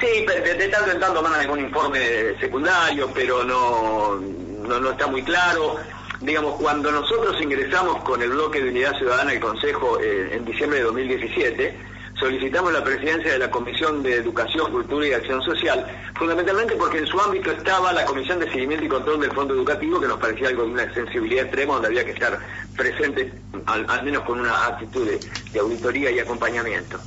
Sí, 0.00 0.06
de, 0.26 0.68
tanto 0.68 0.90
en 0.90 1.00
tanto 1.00 1.22
mandan 1.22 1.42
algún 1.42 1.60
informe 1.60 1.98
secundario, 2.40 3.10
pero 3.12 3.44
no, 3.44 4.16
no, 4.80 4.90
está 4.90 5.06
muy 5.06 5.22
claro. 5.22 5.76
Digamos, 6.22 6.54
cuando 6.60 6.92
nosotros 6.92 7.40
ingresamos 7.42 8.00
con 8.04 8.22
el 8.22 8.30
bloque 8.30 8.62
de 8.62 8.70
Unidad 8.70 8.96
Ciudadana 8.96 9.32
del 9.32 9.40
Consejo 9.40 9.98
eh, 10.00 10.30
en 10.32 10.44
diciembre 10.44 10.78
de 10.78 10.84
2017, 10.84 11.76
solicitamos 12.14 12.72
la 12.72 12.84
presidencia 12.84 13.32
de 13.32 13.38
la 13.40 13.50
Comisión 13.50 14.04
de 14.04 14.14
Educación, 14.14 14.70
Cultura 14.70 15.08
y 15.08 15.12
Acción 15.14 15.42
Social, 15.42 15.84
fundamentalmente 16.14 16.76
porque 16.76 16.98
en 16.98 17.06
su 17.08 17.20
ámbito 17.20 17.50
estaba 17.50 17.92
la 17.92 18.04
Comisión 18.04 18.38
de 18.38 18.48
Seguimiento 18.52 18.84
y 18.84 18.88
Control 18.88 19.20
del 19.20 19.32
Fondo 19.32 19.54
Educativo, 19.54 20.00
que 20.00 20.06
nos 20.06 20.18
parecía 20.20 20.48
algo 20.48 20.62
de 20.62 20.70
una 20.70 20.94
sensibilidad 20.94 21.46
extrema, 21.46 21.74
donde 21.74 21.88
había 21.88 22.04
que 22.04 22.12
estar 22.12 22.38
presente, 22.76 23.32
al, 23.66 24.04
menos 24.04 24.22
con 24.22 24.38
una 24.38 24.66
actitud 24.66 25.08
de 25.52 25.58
auditoría 25.58 26.12
y 26.12 26.20
acompañamiento. 26.20 27.00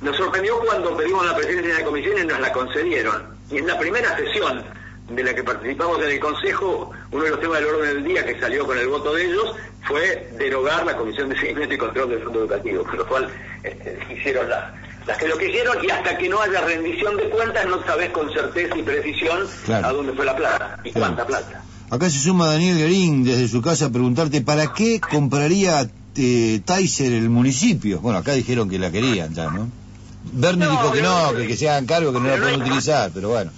Nos 0.00 0.16
sorprendió 0.16 0.58
cuando 0.60 0.96
pedimos 0.96 1.26
la 1.26 1.36
presidencia 1.36 1.74
de 1.74 1.80
la 1.80 1.84
comisión 1.84 2.18
y 2.18 2.24
nos 2.24 2.40
la 2.40 2.50
concedieron. 2.50 3.26
Y 3.50 3.58
en 3.58 3.66
la 3.66 3.78
primera 3.78 4.16
sesión 4.16 4.64
de 5.08 5.22
la 5.22 5.34
que 5.34 5.42
participamos 5.42 6.02
en 6.02 6.10
el 6.10 6.20
Consejo, 6.20 6.90
uno 7.10 7.24
de 7.24 7.30
los 7.30 7.40
temas 7.40 7.60
del 7.60 7.68
orden 7.68 7.94
del 7.94 8.04
día 8.04 8.24
que 8.24 8.40
salió 8.40 8.66
con 8.66 8.78
el 8.78 8.88
voto 8.88 9.12
de 9.12 9.26
ellos 9.26 9.54
fue 9.82 10.30
derogar 10.38 10.86
la 10.86 10.96
Comisión 10.96 11.28
de 11.28 11.38
Seguimiento 11.38 11.74
y 11.74 11.78
Control 11.78 12.10
del 12.10 12.22
Fondo 12.22 12.40
Educativo, 12.40 12.84
con 12.84 12.96
lo 12.96 13.06
cual 13.06 13.28
este, 13.62 13.98
hicieron 14.12 14.48
las 14.48 15.18
que 15.18 15.28
lo 15.28 15.36
que 15.36 15.48
hicieron 15.50 15.84
y 15.84 15.90
hasta 15.90 16.16
que 16.16 16.28
no 16.30 16.40
haya 16.40 16.62
rendición 16.62 17.16
de 17.18 17.28
cuentas 17.28 17.66
no 17.66 17.84
sabes 17.84 18.10
con 18.10 18.32
certeza 18.32 18.76
y 18.76 18.82
precisión 18.82 19.46
a 19.68 19.92
dónde 19.92 20.14
fue 20.14 20.24
la 20.24 20.34
plata 20.34 20.80
y 20.82 20.92
cuánta 20.92 21.26
plata. 21.26 21.62
Acá 21.90 22.08
se 22.08 22.18
suma 22.18 22.46
Daniel 22.46 22.78
Garín 22.78 23.22
desde 23.22 23.46
su 23.48 23.60
casa 23.60 23.86
a 23.86 23.90
preguntarte 23.90 24.40
para 24.40 24.72
qué 24.72 25.00
compraría 25.00 25.86
eh, 26.16 26.62
el 26.66 27.28
municipio. 27.28 28.00
Bueno, 28.00 28.18
acá 28.18 28.32
dijeron 28.32 28.70
que 28.70 28.78
la 28.78 28.90
querían 28.90 29.34
ya, 29.34 29.50
¿no? 29.50 29.68
Bernie 30.32 30.66
dijo 30.66 30.90
que 30.90 31.02
no, 31.02 31.34
que, 31.36 31.46
que, 31.46 31.56
se 31.56 31.68
hagan 31.68 31.84
cargo, 31.84 32.10
que 32.10 32.20
no 32.20 32.28
la 32.28 32.38
pueden 32.38 32.62
utilizar, 32.62 33.10
pero 33.12 33.28
bueno. 33.28 33.50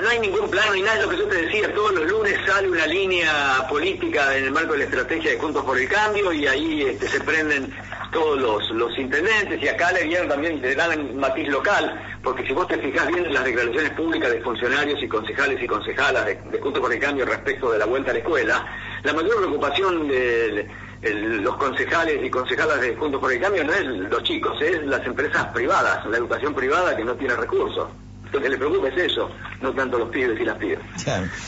No 0.00 0.08
hay 0.08 0.18
ningún 0.18 0.50
plano 0.50 0.72
ni 0.72 0.82
nada, 0.82 0.98
es 0.98 1.04
lo 1.04 1.10
que 1.10 1.16
yo 1.16 1.28
te 1.28 1.42
decía, 1.42 1.72
todos 1.72 1.92
los 1.92 2.10
lunes 2.10 2.38
sale 2.46 2.68
una 2.68 2.86
línea 2.86 3.66
política 3.68 4.36
en 4.36 4.46
el 4.46 4.50
marco 4.50 4.72
de 4.72 4.78
la 4.78 4.84
estrategia 4.84 5.30
de 5.30 5.38
Juntos 5.38 5.64
por 5.64 5.78
el 5.78 5.88
Cambio 5.88 6.32
y 6.32 6.46
ahí 6.46 6.82
este, 6.82 7.08
se 7.08 7.20
prenden 7.20 7.72
todos 8.12 8.70
los, 8.70 8.98
intendentes 8.98 9.62
y 9.62 9.68
acá 9.68 9.92
le 9.92 10.04
dieron 10.04 10.28
también, 10.28 10.60
le 10.60 10.74
dan 10.74 11.16
matiz 11.16 11.48
local, 11.48 12.18
porque 12.22 12.46
si 12.46 12.52
vos 12.52 12.66
te 12.68 12.78
fijas 12.78 13.06
bien 13.08 13.24
en 13.24 13.34
las 13.34 13.44
declaraciones 13.44 13.90
públicas 13.92 14.30
de 14.30 14.40
funcionarios 14.40 15.02
y 15.02 15.08
concejales 15.08 15.62
y 15.62 15.66
concejalas 15.66 16.26
de, 16.26 16.34
de 16.34 16.60
Juntos 16.60 16.80
por 16.80 16.92
el 16.92 17.00
Cambio 17.00 17.24
respecto 17.24 17.70
de 17.72 17.78
la 17.78 17.86
vuelta 17.86 18.10
a 18.10 18.14
la 18.14 18.20
escuela, 18.20 18.66
la 19.02 19.12
mayor 19.12 19.36
preocupación 19.36 20.08
de 20.08 20.68
los 21.02 21.56
concejales 21.56 22.24
y 22.24 22.30
concejalas 22.30 22.80
de 22.80 22.96
Juntos 22.96 23.20
por 23.20 23.32
el 23.32 23.40
Cambio 23.40 23.64
no 23.64 23.72
es 23.72 23.84
los 23.84 24.22
chicos, 24.22 24.60
es 24.60 24.84
las 24.86 25.04
empresas 25.06 25.46
privadas, 25.52 26.04
la 26.06 26.16
educación 26.16 26.54
privada 26.54 26.96
que 26.96 27.04
no 27.04 27.14
tiene 27.14 27.34
recursos. 27.34 27.88
Lo 28.34 28.40
que 28.40 28.48
le 28.48 28.58
preocupa 28.58 28.88
es 28.88 28.96
eso, 28.96 29.30
no 29.60 29.72
tanto 29.72 29.96
los 29.96 30.08
pibes 30.08 30.40
y 30.40 30.44
las 30.44 30.58
pibes. 30.58 30.80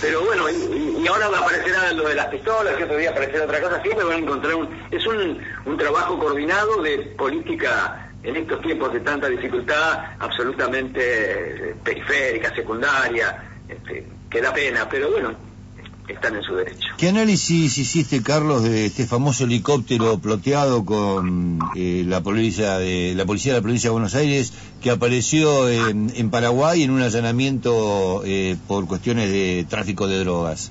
Pero 0.01 0.25
bueno, 0.25 0.49
y, 0.49 1.05
ahora 1.09 1.29
va 1.29 1.39
a 1.39 1.41
aparecer 1.41 1.97
lo 1.97 2.09
de 2.09 2.15
las 2.15 2.27
pistolas, 2.27 2.77
que 2.77 2.85
otro 2.85 2.97
día 2.97 3.11
aparecerá 3.11 3.45
otra 3.45 3.61
cosa, 3.61 3.83
siempre 3.83 4.05
van 4.05 4.15
a 4.15 4.19
encontrar 4.19 4.55
un... 4.55 4.69
Es 4.93 5.05
un, 5.05 5.43
un 5.65 5.77
trabajo 5.77 6.17
coordinado 6.17 6.81
de 6.83 6.99
política 7.19 8.13
en 8.23 8.37
estos 8.37 8.61
tiempos 8.63 8.93
de 8.93 9.01
tanta 9.01 9.29
dificultad, 9.29 9.99
absolutamente 10.21 11.71
eh, 11.71 11.75
periférica, 11.83 12.55
secundaria, 12.55 13.37
este, 13.69 14.07
que 14.31 14.41
da 14.41 14.53
pena, 14.53 14.89
pero 14.89 15.11
bueno, 15.11 15.35
están 16.09 16.37
en 16.37 16.43
su 16.43 16.55
derecho. 16.55 16.89
¿Qué 16.97 17.09
análisis 17.09 17.79
hiciste, 17.79 18.23
Carlos, 18.23 18.63
de 18.63 18.87
este 18.87 19.07
famoso 19.07 19.45
helicóptero 19.45 20.19
ploteado 20.19 20.85
con 20.85 21.59
eh, 21.75 22.05
la 22.07 22.21
policía 22.23 22.79
de 22.79 23.15
la 23.17 23.25
policía 23.25 23.53
de 23.53 23.59
la 23.59 23.63
provincia 23.63 23.89
de 23.89 23.93
Buenos 23.93 24.15
Aires 24.15 24.53
que 24.81 24.91
apareció 24.91 25.69
en, 25.69 26.31
Paraguay 26.31 26.83
en 26.83 26.91
un 26.91 27.03
allanamiento 27.03 28.23
eh, 28.25 28.57
por 28.69 28.87
cuestiones 28.87 29.31
de 29.31 29.67
tráfico 29.69 30.07
de 30.07 30.19
drogas? 30.19 30.71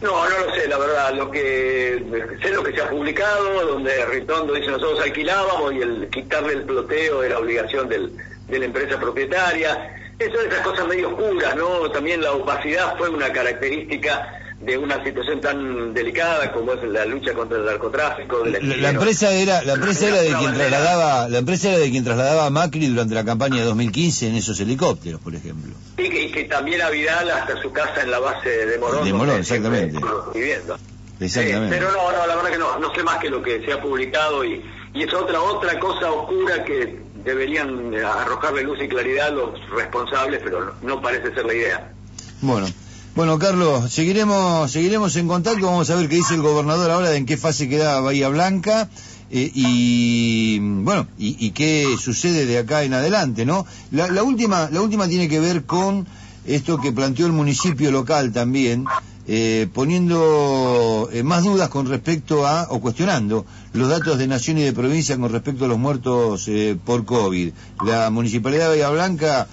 No, 0.00 0.28
no 0.28 0.46
lo 0.46 0.54
sé, 0.54 0.66
la 0.68 0.78
verdad. 0.78 1.14
Lo 1.14 1.30
que 1.30 2.04
sé 2.42 2.50
lo 2.50 2.64
que 2.64 2.72
se 2.72 2.82
ha 2.82 2.90
publicado, 2.90 3.66
donde 3.66 4.04
Ritondo 4.06 4.54
dice 4.54 4.70
nosotros 4.70 5.00
alquilábamos 5.00 5.72
y 5.74 5.78
el 5.78 6.08
quitarle 6.10 6.54
el 6.54 6.62
ploteo 6.64 7.22
era 7.22 7.38
obligación 7.38 7.88
del, 7.88 8.12
de 8.48 8.58
la 8.58 8.64
empresa 8.64 8.98
propietaria. 8.98 10.01
Eso 10.26 10.36
son 10.36 10.46
esas 10.46 10.60
cosas 10.60 10.86
medio 10.86 11.08
oscuras, 11.08 11.56
¿no? 11.56 11.90
También 11.90 12.20
la 12.20 12.32
opacidad 12.32 12.96
fue 12.96 13.08
una 13.08 13.32
característica 13.32 14.42
de 14.60 14.78
una 14.78 15.02
situación 15.02 15.40
tan 15.40 15.92
delicada 15.92 16.52
como 16.52 16.72
es 16.72 16.82
la 16.84 17.04
lucha 17.04 17.32
contra 17.34 17.58
el 17.58 17.64
narcotráfico. 17.64 18.44
La, 18.44 18.60
la, 18.60 18.90
empresa 18.90 19.32
era 19.32 19.62
la 19.64 19.72
empresa 19.72 20.06
era 20.06 20.22
de 20.22 20.32
quien 20.32 20.54
trasladaba 20.54 21.28
la 21.28 21.38
empresa 21.38 21.70
era 21.70 21.78
de 21.78 21.90
quien 21.90 22.04
trasladaba 22.04 22.46
a 22.46 22.50
Macri 22.50 22.86
durante 22.86 23.14
la 23.14 23.24
campaña 23.24 23.56
de 23.56 23.64
2015 23.64 24.28
en 24.28 24.36
esos 24.36 24.60
helicópteros, 24.60 25.20
por 25.20 25.34
ejemplo. 25.34 25.74
Y 25.98 26.08
que, 26.08 26.30
que 26.30 26.44
también 26.44 26.80
a 26.80 26.90
Vidal 26.90 27.28
hasta 27.30 27.60
su 27.60 27.72
casa 27.72 28.02
en 28.02 28.12
la 28.12 28.20
base 28.20 28.48
de 28.48 28.78
Morón. 28.78 29.04
De 29.04 29.12
Morón, 29.12 29.40
exactamente. 29.40 29.98
Viviendo. 30.32 30.78
Exactamente. 31.18 31.76
pero 31.76 31.90
no, 31.90 32.12
no, 32.12 32.26
la 32.26 32.36
verdad 32.36 32.50
que 32.50 32.58
no, 32.58 32.78
no 32.78 32.94
sé 32.94 33.02
más 33.02 33.18
que 33.18 33.30
lo 33.30 33.42
que 33.42 33.64
se 33.64 33.72
ha 33.72 33.80
publicado 33.80 34.44
y, 34.44 34.62
y 34.94 35.02
es 35.02 35.14
otra 35.14 35.40
otra 35.40 35.78
cosa 35.78 36.10
oscura 36.10 36.64
que 36.64 37.00
deberían 37.24 37.94
arrojarle 37.94 38.62
luz 38.62 38.78
y 38.82 38.88
claridad 38.88 39.32
los 39.32 39.50
responsables, 39.70 40.40
pero 40.42 40.74
no 40.82 41.00
parece 41.00 41.34
ser 41.34 41.44
la 41.46 41.54
idea. 41.54 41.92
Bueno, 42.40 42.66
bueno, 43.14 43.38
Carlos, 43.38 43.92
seguiremos, 43.92 44.70
seguiremos 44.70 45.14
en 45.16 45.28
contacto. 45.28 45.66
Vamos 45.66 45.90
a 45.90 45.96
ver 45.96 46.08
qué 46.08 46.16
dice 46.16 46.34
el 46.34 46.42
gobernador 46.42 46.90
ahora 46.90 47.14
en 47.14 47.26
qué 47.26 47.36
fase 47.36 47.68
queda 47.68 48.00
Bahía 48.00 48.28
Blanca 48.28 48.88
eh, 49.30 49.50
y 49.54 50.58
bueno 50.58 51.06
y, 51.18 51.50
qué 51.52 51.96
sucede 51.98 52.46
de 52.46 52.58
acá 52.58 52.84
en 52.84 52.94
adelante, 52.94 53.46
¿no? 53.46 53.66
La, 53.90 54.08
la, 54.08 54.22
última, 54.22 54.68
la 54.70 54.80
última 54.80 55.08
tiene 55.08 55.28
que 55.28 55.40
ver 55.40 55.64
con 55.64 56.06
esto 56.46 56.78
que 56.78 56.92
planteó 56.92 57.26
el 57.26 57.32
municipio 57.32 57.90
local 57.90 58.32
también, 58.32 58.84
eh, 59.26 59.68
poniendo 59.72 61.08
eh, 61.12 61.22
más 61.22 61.44
dudas 61.44 61.68
con 61.68 61.86
respecto 61.86 62.46
a 62.46 62.66
o 62.70 62.80
cuestionando 62.80 63.46
los 63.72 63.88
datos 63.88 64.18
de 64.18 64.26
nación 64.26 64.58
y 64.58 64.62
de 64.62 64.72
provincia 64.72 65.16
con 65.16 65.30
respecto 65.30 65.64
a 65.64 65.68
los 65.68 65.78
muertos 65.78 66.50
por 66.84 67.04
COVID. 67.04 67.52
La 67.84 68.10
municipalidad 68.10 68.64
de 68.64 68.70
Bahía 68.70 68.90
Blanca 68.90 69.46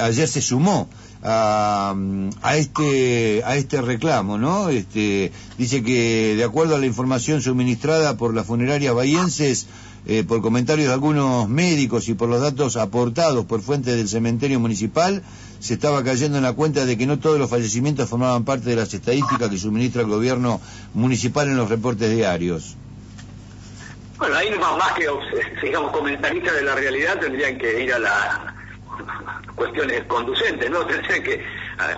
ayer 0.00 0.28
se 0.28 0.42
sumó 0.42 0.88
a, 1.22 1.94
a, 2.42 2.56
este 2.56 3.42
a 3.44 3.56
este 3.56 3.80
reclamo, 3.80 4.36
¿no? 4.36 4.68
Este 4.68 5.32
dice 5.56 5.82
que 5.82 6.34
de 6.36 6.44
acuerdo 6.44 6.76
a 6.76 6.78
la 6.78 6.86
información 6.86 7.40
suministrada 7.40 8.16
por 8.16 8.34
las 8.34 8.46
funerarias 8.46 8.94
bahienses 8.94 9.66
eh, 10.06 10.24
por 10.24 10.42
comentarios 10.42 10.88
de 10.88 10.94
algunos 10.94 11.48
médicos 11.48 12.08
y 12.08 12.14
por 12.14 12.28
los 12.28 12.40
datos 12.40 12.76
aportados 12.76 13.46
por 13.46 13.62
fuentes 13.62 13.96
del 13.96 14.08
cementerio 14.08 14.60
municipal, 14.60 15.22
se 15.60 15.74
estaba 15.74 16.04
cayendo 16.04 16.36
en 16.36 16.44
la 16.44 16.52
cuenta 16.52 16.84
de 16.84 16.98
que 16.98 17.06
no 17.06 17.18
todos 17.18 17.38
los 17.38 17.48
fallecimientos 17.48 18.08
formaban 18.08 18.44
parte 18.44 18.70
de 18.70 18.76
las 18.76 18.92
estadísticas 18.92 19.48
que 19.48 19.58
suministra 19.58 20.02
el 20.02 20.08
gobierno 20.08 20.60
municipal 20.92 21.48
en 21.48 21.56
los 21.56 21.70
reportes 21.70 22.14
diarios. 22.14 22.76
Bueno, 24.18 24.36
ahí 24.36 24.50
más, 24.58 24.76
más 24.76 24.92
que, 24.92 25.08
digamos, 25.62 25.90
comentaristas 25.90 26.54
de 26.54 26.62
la 26.62 26.74
realidad 26.74 27.18
tendrían 27.18 27.58
que 27.58 27.84
ir 27.84 27.92
a 27.92 27.98
la 27.98 28.54
cuestiones 29.54 30.04
conducentes, 30.04 30.70
¿no? 30.70 30.86
Tendrían 30.86 31.22
que 31.22 31.34
eh, 31.34 31.42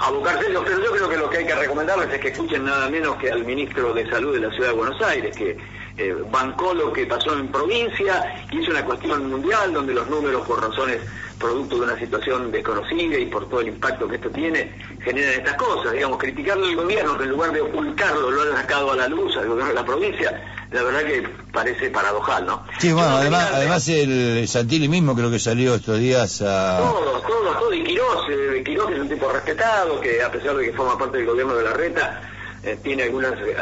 abocarse 0.01 0.49
ellos, 0.49 0.63
pero 0.65 0.83
yo 0.83 0.93
creo 0.93 1.09
que 1.09 1.17
lo 1.17 1.31
que 1.31 1.39
hay 1.39 1.47
que 1.47 1.55
recomendarles 1.55 2.13
es 2.15 2.21
que 2.21 2.29
escuchen 2.29 2.65
nada 2.65 2.89
menos 2.89 3.17
que 3.17 3.31
al 3.31 3.45
ministro 3.45 3.93
de 3.93 4.09
Salud 4.09 4.33
de 4.33 4.41
la 4.41 4.51
Ciudad 4.51 4.69
de 4.69 4.75
Buenos 4.75 5.03
Aires, 5.03 5.37
que 5.37 5.59
eh, 5.99 6.15
bancó 6.31 6.75
lo 6.75 6.93
que 6.93 7.07
pasó 7.07 7.33
en 7.35 7.49
provincia, 7.49 8.45
hizo 8.53 8.71
una 8.71 8.85
cuestión 8.85 9.31
mundial 9.31 9.73
donde 9.73 9.95
los 9.95 10.09
números 10.09 10.47
por 10.47 10.63
razones 10.63 11.01
producto 11.39 11.77
de 11.77 11.83
una 11.83 11.99
situación 11.99 12.51
desconocida 12.51 13.19
y 13.19 13.27
por 13.27 13.49
todo 13.49 13.61
el 13.61 13.69
impacto 13.69 14.09
que 14.09 14.17
esto 14.17 14.31
tiene, 14.31 14.73
generan 15.03 15.35
estas 15.35 15.55
cosas. 15.55 15.93
Digamos, 15.93 16.19
criticarle 16.19 16.69
al 16.69 16.77
gobierno 16.77 17.17
que 17.19 17.25
en 17.25 17.31
lugar 17.31 17.53
de 17.53 17.61
ocultarlo 17.61 18.31
lo 18.31 18.43
ha 18.43 18.57
sacado 18.57 18.93
a 18.93 18.97
la 18.97 19.09
luz 19.09 19.37
al 19.37 19.49
gobierno 19.49 19.69
de 19.69 19.75
la 19.75 19.85
provincia, 19.85 20.43
la 20.71 20.83
verdad 20.83 21.05
que 21.05 21.29
parece 21.53 21.91
paradojal, 21.91 22.47
¿no? 22.47 22.65
Sí, 22.79 22.93
bueno, 22.93 23.17
además, 23.17 23.51
además 23.53 23.89
el 23.89 24.49
Santilli 24.49 24.89
mismo 24.89 25.15
creo 25.15 25.31
que 25.31 25.39
salió 25.39 25.75
estos 25.75 25.99
días 25.99 26.43
a... 26.43 26.79
Todos, 26.79 27.23
todos, 27.27 27.59
todos, 27.59 27.77
y 27.77 27.85
Quirós, 27.85 28.27
eh, 28.31 28.63
Quirós 28.65 28.91
es 28.91 28.99
un 28.99 29.09
tipo 29.09 29.31
respetado, 29.31 30.01
que 30.01 30.23
a 30.23 30.31
pesar 30.31 30.57
de 30.57 30.65
que 30.65 30.73
forma 30.73 30.99
parte 30.99 31.19
del 31.19 31.27
gobierno 31.27 31.55
de 31.55 31.65
la 31.65 31.73
reta, 31.73 32.21
eh, 32.63 32.79
tiene 32.83 33.05
algunas 33.05 33.33
eh, 33.41 33.57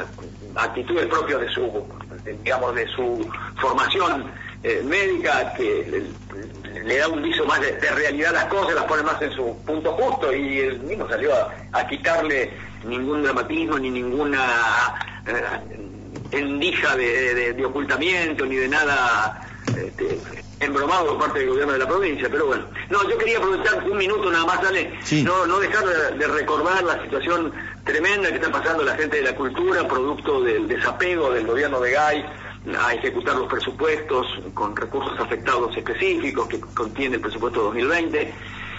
actitudes 0.54 1.06
propias 1.06 1.40
de 1.40 1.48
su, 1.50 1.86
digamos, 2.24 2.74
de 2.74 2.86
su 2.88 3.28
formación 3.60 4.30
médica 4.84 5.52
que 5.54 6.02
le 6.84 6.98
da 6.98 7.08
un 7.08 7.22
viso 7.22 7.44
más 7.46 7.60
de, 7.60 7.72
realidad 7.90 8.30
a 8.30 8.44
las 8.44 8.44
cosas, 8.46 8.74
las 8.74 8.84
pone 8.84 9.02
más 9.02 9.20
en 9.22 9.32
su 9.32 9.56
punto 9.64 9.92
justo 9.92 10.34
y 10.34 10.58
él 10.60 10.80
mismo 10.80 11.08
salió 11.08 11.30
a, 11.72 11.86
quitarle 11.86 12.52
ningún 12.84 13.22
dramatismo 13.22 13.78
ni 13.78 13.90
ninguna 13.90 14.94
eh, 15.26 15.78
endija 16.32 16.96
de, 16.96 17.64
ocultamiento 17.64 18.44
ni 18.44 18.56
de 18.56 18.68
nada 18.68 19.48
este, 19.68 20.18
embromado 20.60 21.08
por 21.08 21.18
parte 21.18 21.40
del 21.40 21.50
gobierno 21.50 21.72
de 21.72 21.78
la 21.78 21.88
provincia, 21.88 22.28
pero 22.30 22.46
bueno. 22.46 22.64
No, 22.90 23.08
yo 23.08 23.18
quería 23.18 23.38
aprovechar 23.38 23.82
un 23.84 23.96
minuto 23.96 24.30
nada 24.30 24.44
más, 24.44 24.62
dale, 24.62 24.92
no, 25.22 25.46
no 25.46 25.58
dejar 25.58 25.84
de, 25.84 26.18
de, 26.18 26.26
recordar 26.26 26.82
la 26.84 27.02
situación 27.02 27.52
tremenda 27.84 28.30
que 28.30 28.36
está 28.36 28.50
pasando 28.50 28.82
la 28.82 28.96
gente 28.96 29.16
de 29.16 29.22
la 29.22 29.36
cultura, 29.36 29.86
producto 29.86 30.40
del 30.40 30.66
desapego 30.66 31.30
del 31.30 31.46
gobierno 31.46 31.80
de 31.80 31.92
Gay 31.92 32.24
a 32.78 32.94
ejecutar 32.94 33.36
los 33.36 33.46
presupuestos 33.46 34.26
con 34.54 34.74
recursos 34.74 35.18
afectados 35.20 35.76
específicos 35.76 36.48
que 36.48 36.58
contiene 36.60 37.16
el 37.16 37.20
presupuesto 37.20 37.62
2020 37.64 38.34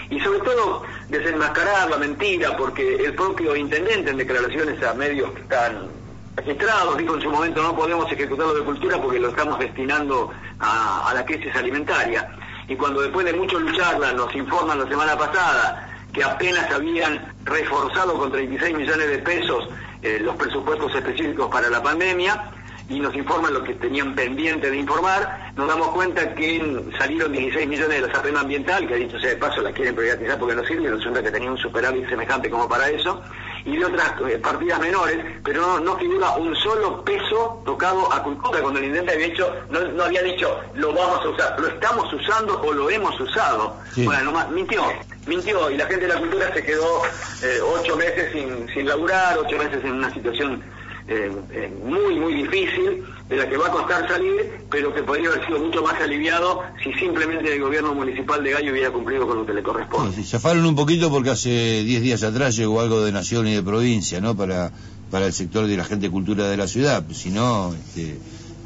y 0.10 0.20
sobre 0.20 0.40
todo 0.40 0.84
desenmascarar 1.10 1.90
la 1.90 1.98
mentira 1.98 2.58
porque 2.58 2.96
el 2.96 3.14
propio 3.14 3.56
intendente 3.56 4.10
en 4.10 4.18
declaraciones 4.18 4.82
a 4.84 4.94
medios 4.96 5.32
que 5.34 5.42
están 5.42 5.88
registrados 6.36 6.98
dijo 6.98 7.16
en 7.16 7.22
su 7.22 7.30
momento 7.30 7.62
no 7.62 7.76
podemos 7.76 8.12
ejecutar 8.12 8.48
lo 8.48 8.56
de 8.56 8.64
cultura 8.64 9.00
porque 9.00 9.20
lo 9.20 9.30
estamos 9.30 9.60
destinando 9.60 10.32
a, 10.60 11.12
la 11.14 11.24
crisis 11.24 11.56
alimentaria 11.56 12.28
y 12.68 12.76
cuando 12.76 13.02
después 13.02 13.26
de 13.26 13.34
mucho 13.34 13.60
lucharla 13.60 14.14
nos 14.14 14.34
informan 14.36 14.80
la 14.80 14.88
semana 14.88 15.16
pasada 15.16 15.95
que 16.16 16.24
apenas 16.24 16.72
habían 16.72 17.36
reforzado 17.44 18.18
con 18.18 18.32
36 18.32 18.76
millones 18.76 19.08
de 19.10 19.18
pesos 19.20 19.68
eh, 20.02 20.18
los 20.22 20.36
presupuestos 20.38 20.96
específicos 20.96 21.50
para 21.52 21.70
la 21.70 21.84
pandemia, 21.84 22.52
y 22.88 23.00
nos 23.00 23.16
informan 23.16 23.54
lo 23.54 23.64
que 23.64 23.74
tenían 23.74 24.14
pendiente 24.14 24.70
de 24.70 24.78
informar, 24.78 25.52
nos 25.56 25.68
damos 25.68 25.90
cuenta 25.90 26.34
que 26.36 26.62
salieron 26.98 27.32
16 27.32 27.68
millones 27.68 28.02
de 28.02 28.08
la 28.08 28.14
SAPEM 28.14 28.38
ambiental, 28.38 28.88
que 28.88 28.96
dicho 28.96 29.20
sea 29.20 29.32
de 29.32 29.38
paso 29.38 29.62
la 29.62 29.72
quieren 29.72 29.96
privatizar 29.96 30.38
porque 30.38 30.56
no 30.56 30.64
sirve, 30.64 30.92
resulta 30.92 31.24
que 31.24 31.32
tenía 31.32 31.52
un 31.52 31.58
superávit 31.58 32.08
semejante 32.08 32.50
como 32.50 32.70
para 32.70 32.88
eso, 32.90 33.22
y 33.66 33.78
de 33.78 33.86
otras 33.86 34.14
eh, 34.30 34.38
partidas 34.38 34.80
menores, 34.80 35.26
pero 35.44 35.62
no, 35.62 35.80
no, 35.80 35.98
figura 35.98 36.36
un 36.36 36.56
solo 36.56 37.04
peso 37.04 37.62
tocado 37.66 38.12
a 38.14 38.22
cultura, 38.22 38.62
cuando 38.62 38.80
el 38.80 38.86
intendente 38.86 39.14
había 39.14 39.28
dicho, 39.28 39.54
no, 39.70 40.04
había 40.04 40.22
dicho 40.22 40.60
lo 40.76 40.94
vamos 40.94 41.26
a 41.26 41.30
usar, 41.30 41.60
lo 41.60 41.68
estamos 41.68 42.14
usando 42.14 42.62
o 42.62 42.72
lo 42.72 42.90
hemos 42.90 43.20
usado. 43.20 43.76
Bueno, 43.98 44.26
nomás, 44.26 44.50
mintió, 44.52 44.84
mintió, 45.26 45.70
y 45.72 45.78
la 45.78 45.86
gente 45.88 46.08
de 46.08 46.14
la 46.14 46.20
cultura 46.20 46.54
se 46.54 46.64
quedó 46.64 47.02
eh, 47.42 47.60
ocho 47.80 47.98
meses 47.98 48.32
sin, 48.32 48.68
sin 48.74 48.88
laburar, 48.88 49.38
ocho 49.38 49.58
meses 49.58 49.84
en 49.84 49.94
una 49.94 50.14
situación 50.14 50.64
eh, 51.08 51.32
eh, 51.52 51.72
muy, 51.84 52.16
muy 52.16 52.34
difícil, 52.34 53.04
de 53.30 53.38
la 53.38 53.48
que 53.48 53.58
va 53.58 53.68
a 53.68 53.72
costar 53.72 54.08
salir, 54.08 54.66
pero 54.72 54.94
que 54.94 55.04
podría 55.04 55.30
haber 55.30 55.46
sido 55.46 55.60
mucho 55.60 55.84
más 55.84 56.00
aliviado 56.02 56.64
si 56.84 56.92
simplemente 56.94 57.54
el 57.54 57.62
gobierno 57.62 57.94
municipal 57.94 58.44
de 58.44 58.52
Gallo 58.52 58.72
hubiera 58.72 58.92
cumplido 58.92 59.28
con 59.28 59.38
lo 59.38 59.46
que 59.46 59.54
le 59.54 59.62
corresponde. 59.62 60.16
se 60.16 60.24
zafaron 60.24 60.66
un 60.66 60.76
poquito 60.76 61.12
porque 61.12 61.30
hace 61.30 61.84
10 61.84 62.02
días 62.02 62.24
atrás 62.24 62.56
llegó 62.56 62.82
algo 62.82 63.04
de 63.04 63.12
nación 63.12 63.48
y 63.48 63.54
de 63.54 63.62
provincia, 63.62 64.20
¿no? 64.20 64.36
Para, 64.36 64.72
para 65.12 65.28
el 65.28 65.34
sector 65.34 65.68
de 65.68 65.78
la 65.78 65.84
gente 65.84 66.10
cultura 66.10 66.50
de 66.50 66.58
la 66.58 66.68
ciudad, 66.68 67.04
si 67.12 67.30
no, 67.30 67.74
este, 67.74 68.18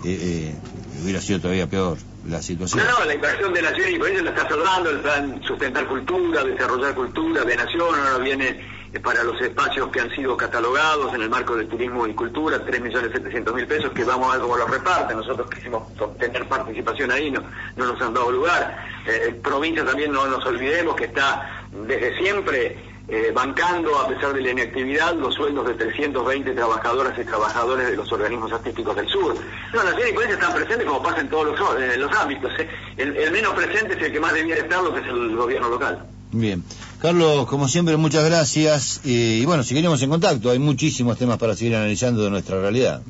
eh, 0.06 0.56
hubiera 1.04 1.20
sido 1.20 1.42
todavía 1.42 1.68
peor 1.68 1.98
la 2.28 2.42
situación. 2.42 2.86
No, 2.86 3.00
no, 3.00 3.06
la 3.06 3.16
inversión 3.16 3.54
de 3.54 3.62
nación 3.62 3.90
y 3.94 3.98
provincia 3.98 4.24
lo 4.24 4.30
está 4.30 4.48
salvando, 4.48 4.90
el 4.90 5.00
plan 5.00 5.42
sustentar 5.46 5.88
cultura, 5.88 6.44
desarrollar 6.44 6.96
cultura 6.96 7.44
de 7.44 7.56
nación, 7.56 7.96
ahora 7.96 8.18
viene 8.24 8.48
eh, 8.48 8.79
para 8.98 9.24
los 9.24 9.40
espacios 9.40 9.90
que 9.90 10.02
han 10.02 10.10
sido 10.16 10.36
catalogados 10.36 11.14
en 11.14 11.22
el 11.22 11.30
marco 11.30 11.56
del 11.56 11.68
turismo 11.68 12.08
y 12.08 12.14
cultura, 12.16 12.58
3.700.000 12.66 13.68
pesos, 13.68 13.92
que 13.92 14.04
vamos 14.04 14.36
a 14.36 14.40
cómo 14.40 14.58
los 14.58 14.70
reparten. 14.70 15.18
Nosotros 15.18 15.48
quisimos 15.50 15.84
tener 16.18 16.48
participación 16.48 17.12
ahí, 17.12 17.30
no, 17.30 17.44
no 17.76 17.86
nos 17.86 18.02
han 18.02 18.14
dado 18.14 18.32
lugar. 18.32 18.84
Eh, 19.06 19.40
provincia 19.44 19.86
también 19.86 20.12
no 20.12 20.26
nos 20.26 20.44
olvidemos 20.46 20.96
que 20.96 21.06
está 21.06 21.68
desde 21.72 22.18
siempre 22.18 22.78
eh, 23.08 23.32
bancando, 23.34 23.98
a 24.00 24.08
pesar 24.08 24.34
de 24.34 24.42
la 24.42 24.52
inactividad, 24.52 25.14
los 25.16 25.36
sueldos 25.36 25.68
de 25.68 25.76
320 25.76 26.52
trabajadoras 26.52 27.18
y 27.18 27.24
trabajadores 27.24 27.90
de 27.92 27.96
los 27.96 28.12
organismos 28.12 28.52
artísticos 28.52 28.96
del 28.96 29.08
sur. 29.08 29.36
No, 29.72 29.84
las 29.84 29.94
provincia 29.94 30.30
están 30.32 30.54
presentes 30.54 30.88
como 30.88 31.04
pasa 31.04 31.22
en 31.22 31.30
todos 31.30 31.60
los, 31.60 31.98
los 31.98 32.18
ámbitos. 32.18 32.52
El, 32.98 33.16
el 33.16 33.32
menos 33.32 33.54
presente 33.54 33.94
es 33.94 34.02
el 34.02 34.12
que 34.12 34.20
más 34.20 34.34
debiera 34.34 34.62
estar, 34.62 34.82
lo 34.82 34.94
que 34.94 35.02
es 35.02 35.08
el 35.08 35.36
gobierno 35.36 35.70
local. 35.70 36.08
Bien. 36.32 36.64
Carlos, 37.02 37.48
como 37.48 37.68
siempre, 37.68 37.98
muchas 37.98 38.24
gracias. 38.26 39.02
y 39.04 39.46
bueno, 39.46 39.64
seguiremos 39.64 40.02
en 40.02 40.10
contacto. 40.10 40.52
Hay 40.52 40.60
muchísimos 40.60 41.18
temas 41.18 41.38
para 41.38 41.56
seguir 41.56 41.76
analizando 41.76 42.24
de 42.24 42.30
nuestra 42.30 42.60
realidad. 42.60 43.02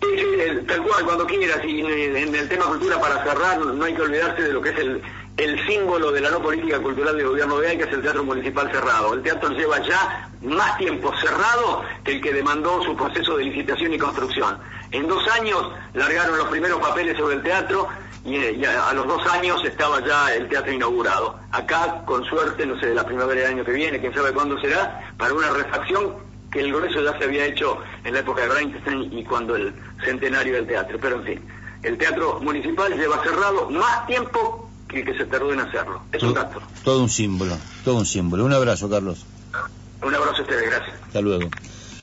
Sí, 0.00 0.06
sí, 0.16 0.66
tal 0.66 0.82
cual, 0.82 1.04
cuando 1.04 1.26
quieras. 1.26 1.60
Y 1.64 1.80
en 1.80 2.34
el 2.34 2.48
tema 2.48 2.66
cultura, 2.66 3.00
para 3.00 3.24
cerrar, 3.24 3.58
no 3.58 3.84
hay 3.84 3.94
que 3.94 4.02
olvidarse 4.02 4.42
de 4.42 4.52
lo 4.52 4.60
que 4.60 4.70
es 4.70 4.78
el, 4.78 5.02
el 5.38 5.66
símbolo 5.66 6.10
de 6.10 6.20
la 6.20 6.30
no 6.30 6.42
política 6.42 6.80
cultural 6.80 7.16
del 7.16 7.28
gobierno 7.28 7.58
de 7.58 7.78
que 7.78 7.84
es 7.84 7.92
el 7.92 8.02
Teatro 8.02 8.24
Municipal 8.24 8.70
cerrado. 8.72 9.14
El 9.14 9.22
teatro 9.22 9.50
lleva 9.50 9.80
ya 9.86 10.28
más 10.42 10.76
tiempo 10.78 11.12
cerrado 11.20 11.82
que 12.04 12.12
el 12.12 12.20
que 12.20 12.32
demandó 12.32 12.82
su 12.82 12.96
proceso 12.96 13.36
de 13.36 13.44
licitación 13.44 13.94
y 13.94 13.98
construcción. 13.98 14.58
En 14.90 15.06
dos 15.06 15.22
años 15.28 15.70
largaron 15.94 16.36
los 16.38 16.48
primeros 16.48 16.80
papeles 16.80 17.16
sobre 17.16 17.36
el 17.36 17.42
teatro 17.42 17.88
y, 18.24 18.64
a, 18.64 18.92
los 18.92 19.06
dos 19.06 19.26
años 19.28 19.64
estaba 19.64 20.04
ya 20.04 20.34
el 20.34 20.48
teatro 20.48 20.72
inaugurado. 20.72 21.38
Acá, 21.50 22.02
con 22.04 22.24
suerte, 22.24 22.66
no 22.66 22.78
sé, 22.80 22.94
la 22.94 23.04
primavera 23.04 23.42
del 23.42 23.52
año 23.54 23.64
que 23.64 23.72
viene, 23.72 24.00
quién 24.00 24.14
sabe 24.14 24.32
cuándo 24.32 24.60
será, 24.60 25.12
para 25.16 25.34
una 25.34 25.50
refacción 25.50 26.16
que 26.50 26.60
el 26.60 26.72
grueso 26.72 27.02
ya 27.02 27.16
se 27.18 27.24
había 27.24 27.46
hecho 27.46 27.78
en 28.04 28.14
la 28.14 28.20
época 28.20 28.42
de 28.42 28.48
Reinstein 28.48 29.18
y 29.18 29.24
cuando 29.24 29.56
el 29.56 29.74
centenario 30.04 30.54
del 30.54 30.66
teatro. 30.66 30.98
Pero 31.00 31.16
en 31.16 31.24
fin, 31.24 31.48
el 31.82 31.98
teatro 31.98 32.40
municipal 32.40 32.92
lleva 32.94 33.22
cerrado 33.22 33.70
más 33.70 34.06
tiempo 34.06 34.68
que 34.88 35.04
que 35.04 35.16
se 35.16 35.26
tardó 35.26 35.52
en 35.52 35.60
hacerlo. 35.60 36.02
Es 36.12 36.22
un 36.22 36.34
dato. 36.34 36.60
Todo 36.82 37.02
un 37.02 37.10
símbolo, 37.10 37.56
todo 37.84 37.96
un 37.96 38.06
símbolo. 38.06 38.44
Un 38.44 38.52
abrazo, 38.54 38.88
Carlos. 38.88 39.24
Un 40.02 40.14
abrazo 40.14 40.38
a 40.38 40.42
ustedes, 40.42 40.70
gracias. 40.70 40.96
Hasta 41.06 41.20
luego. 41.20 41.50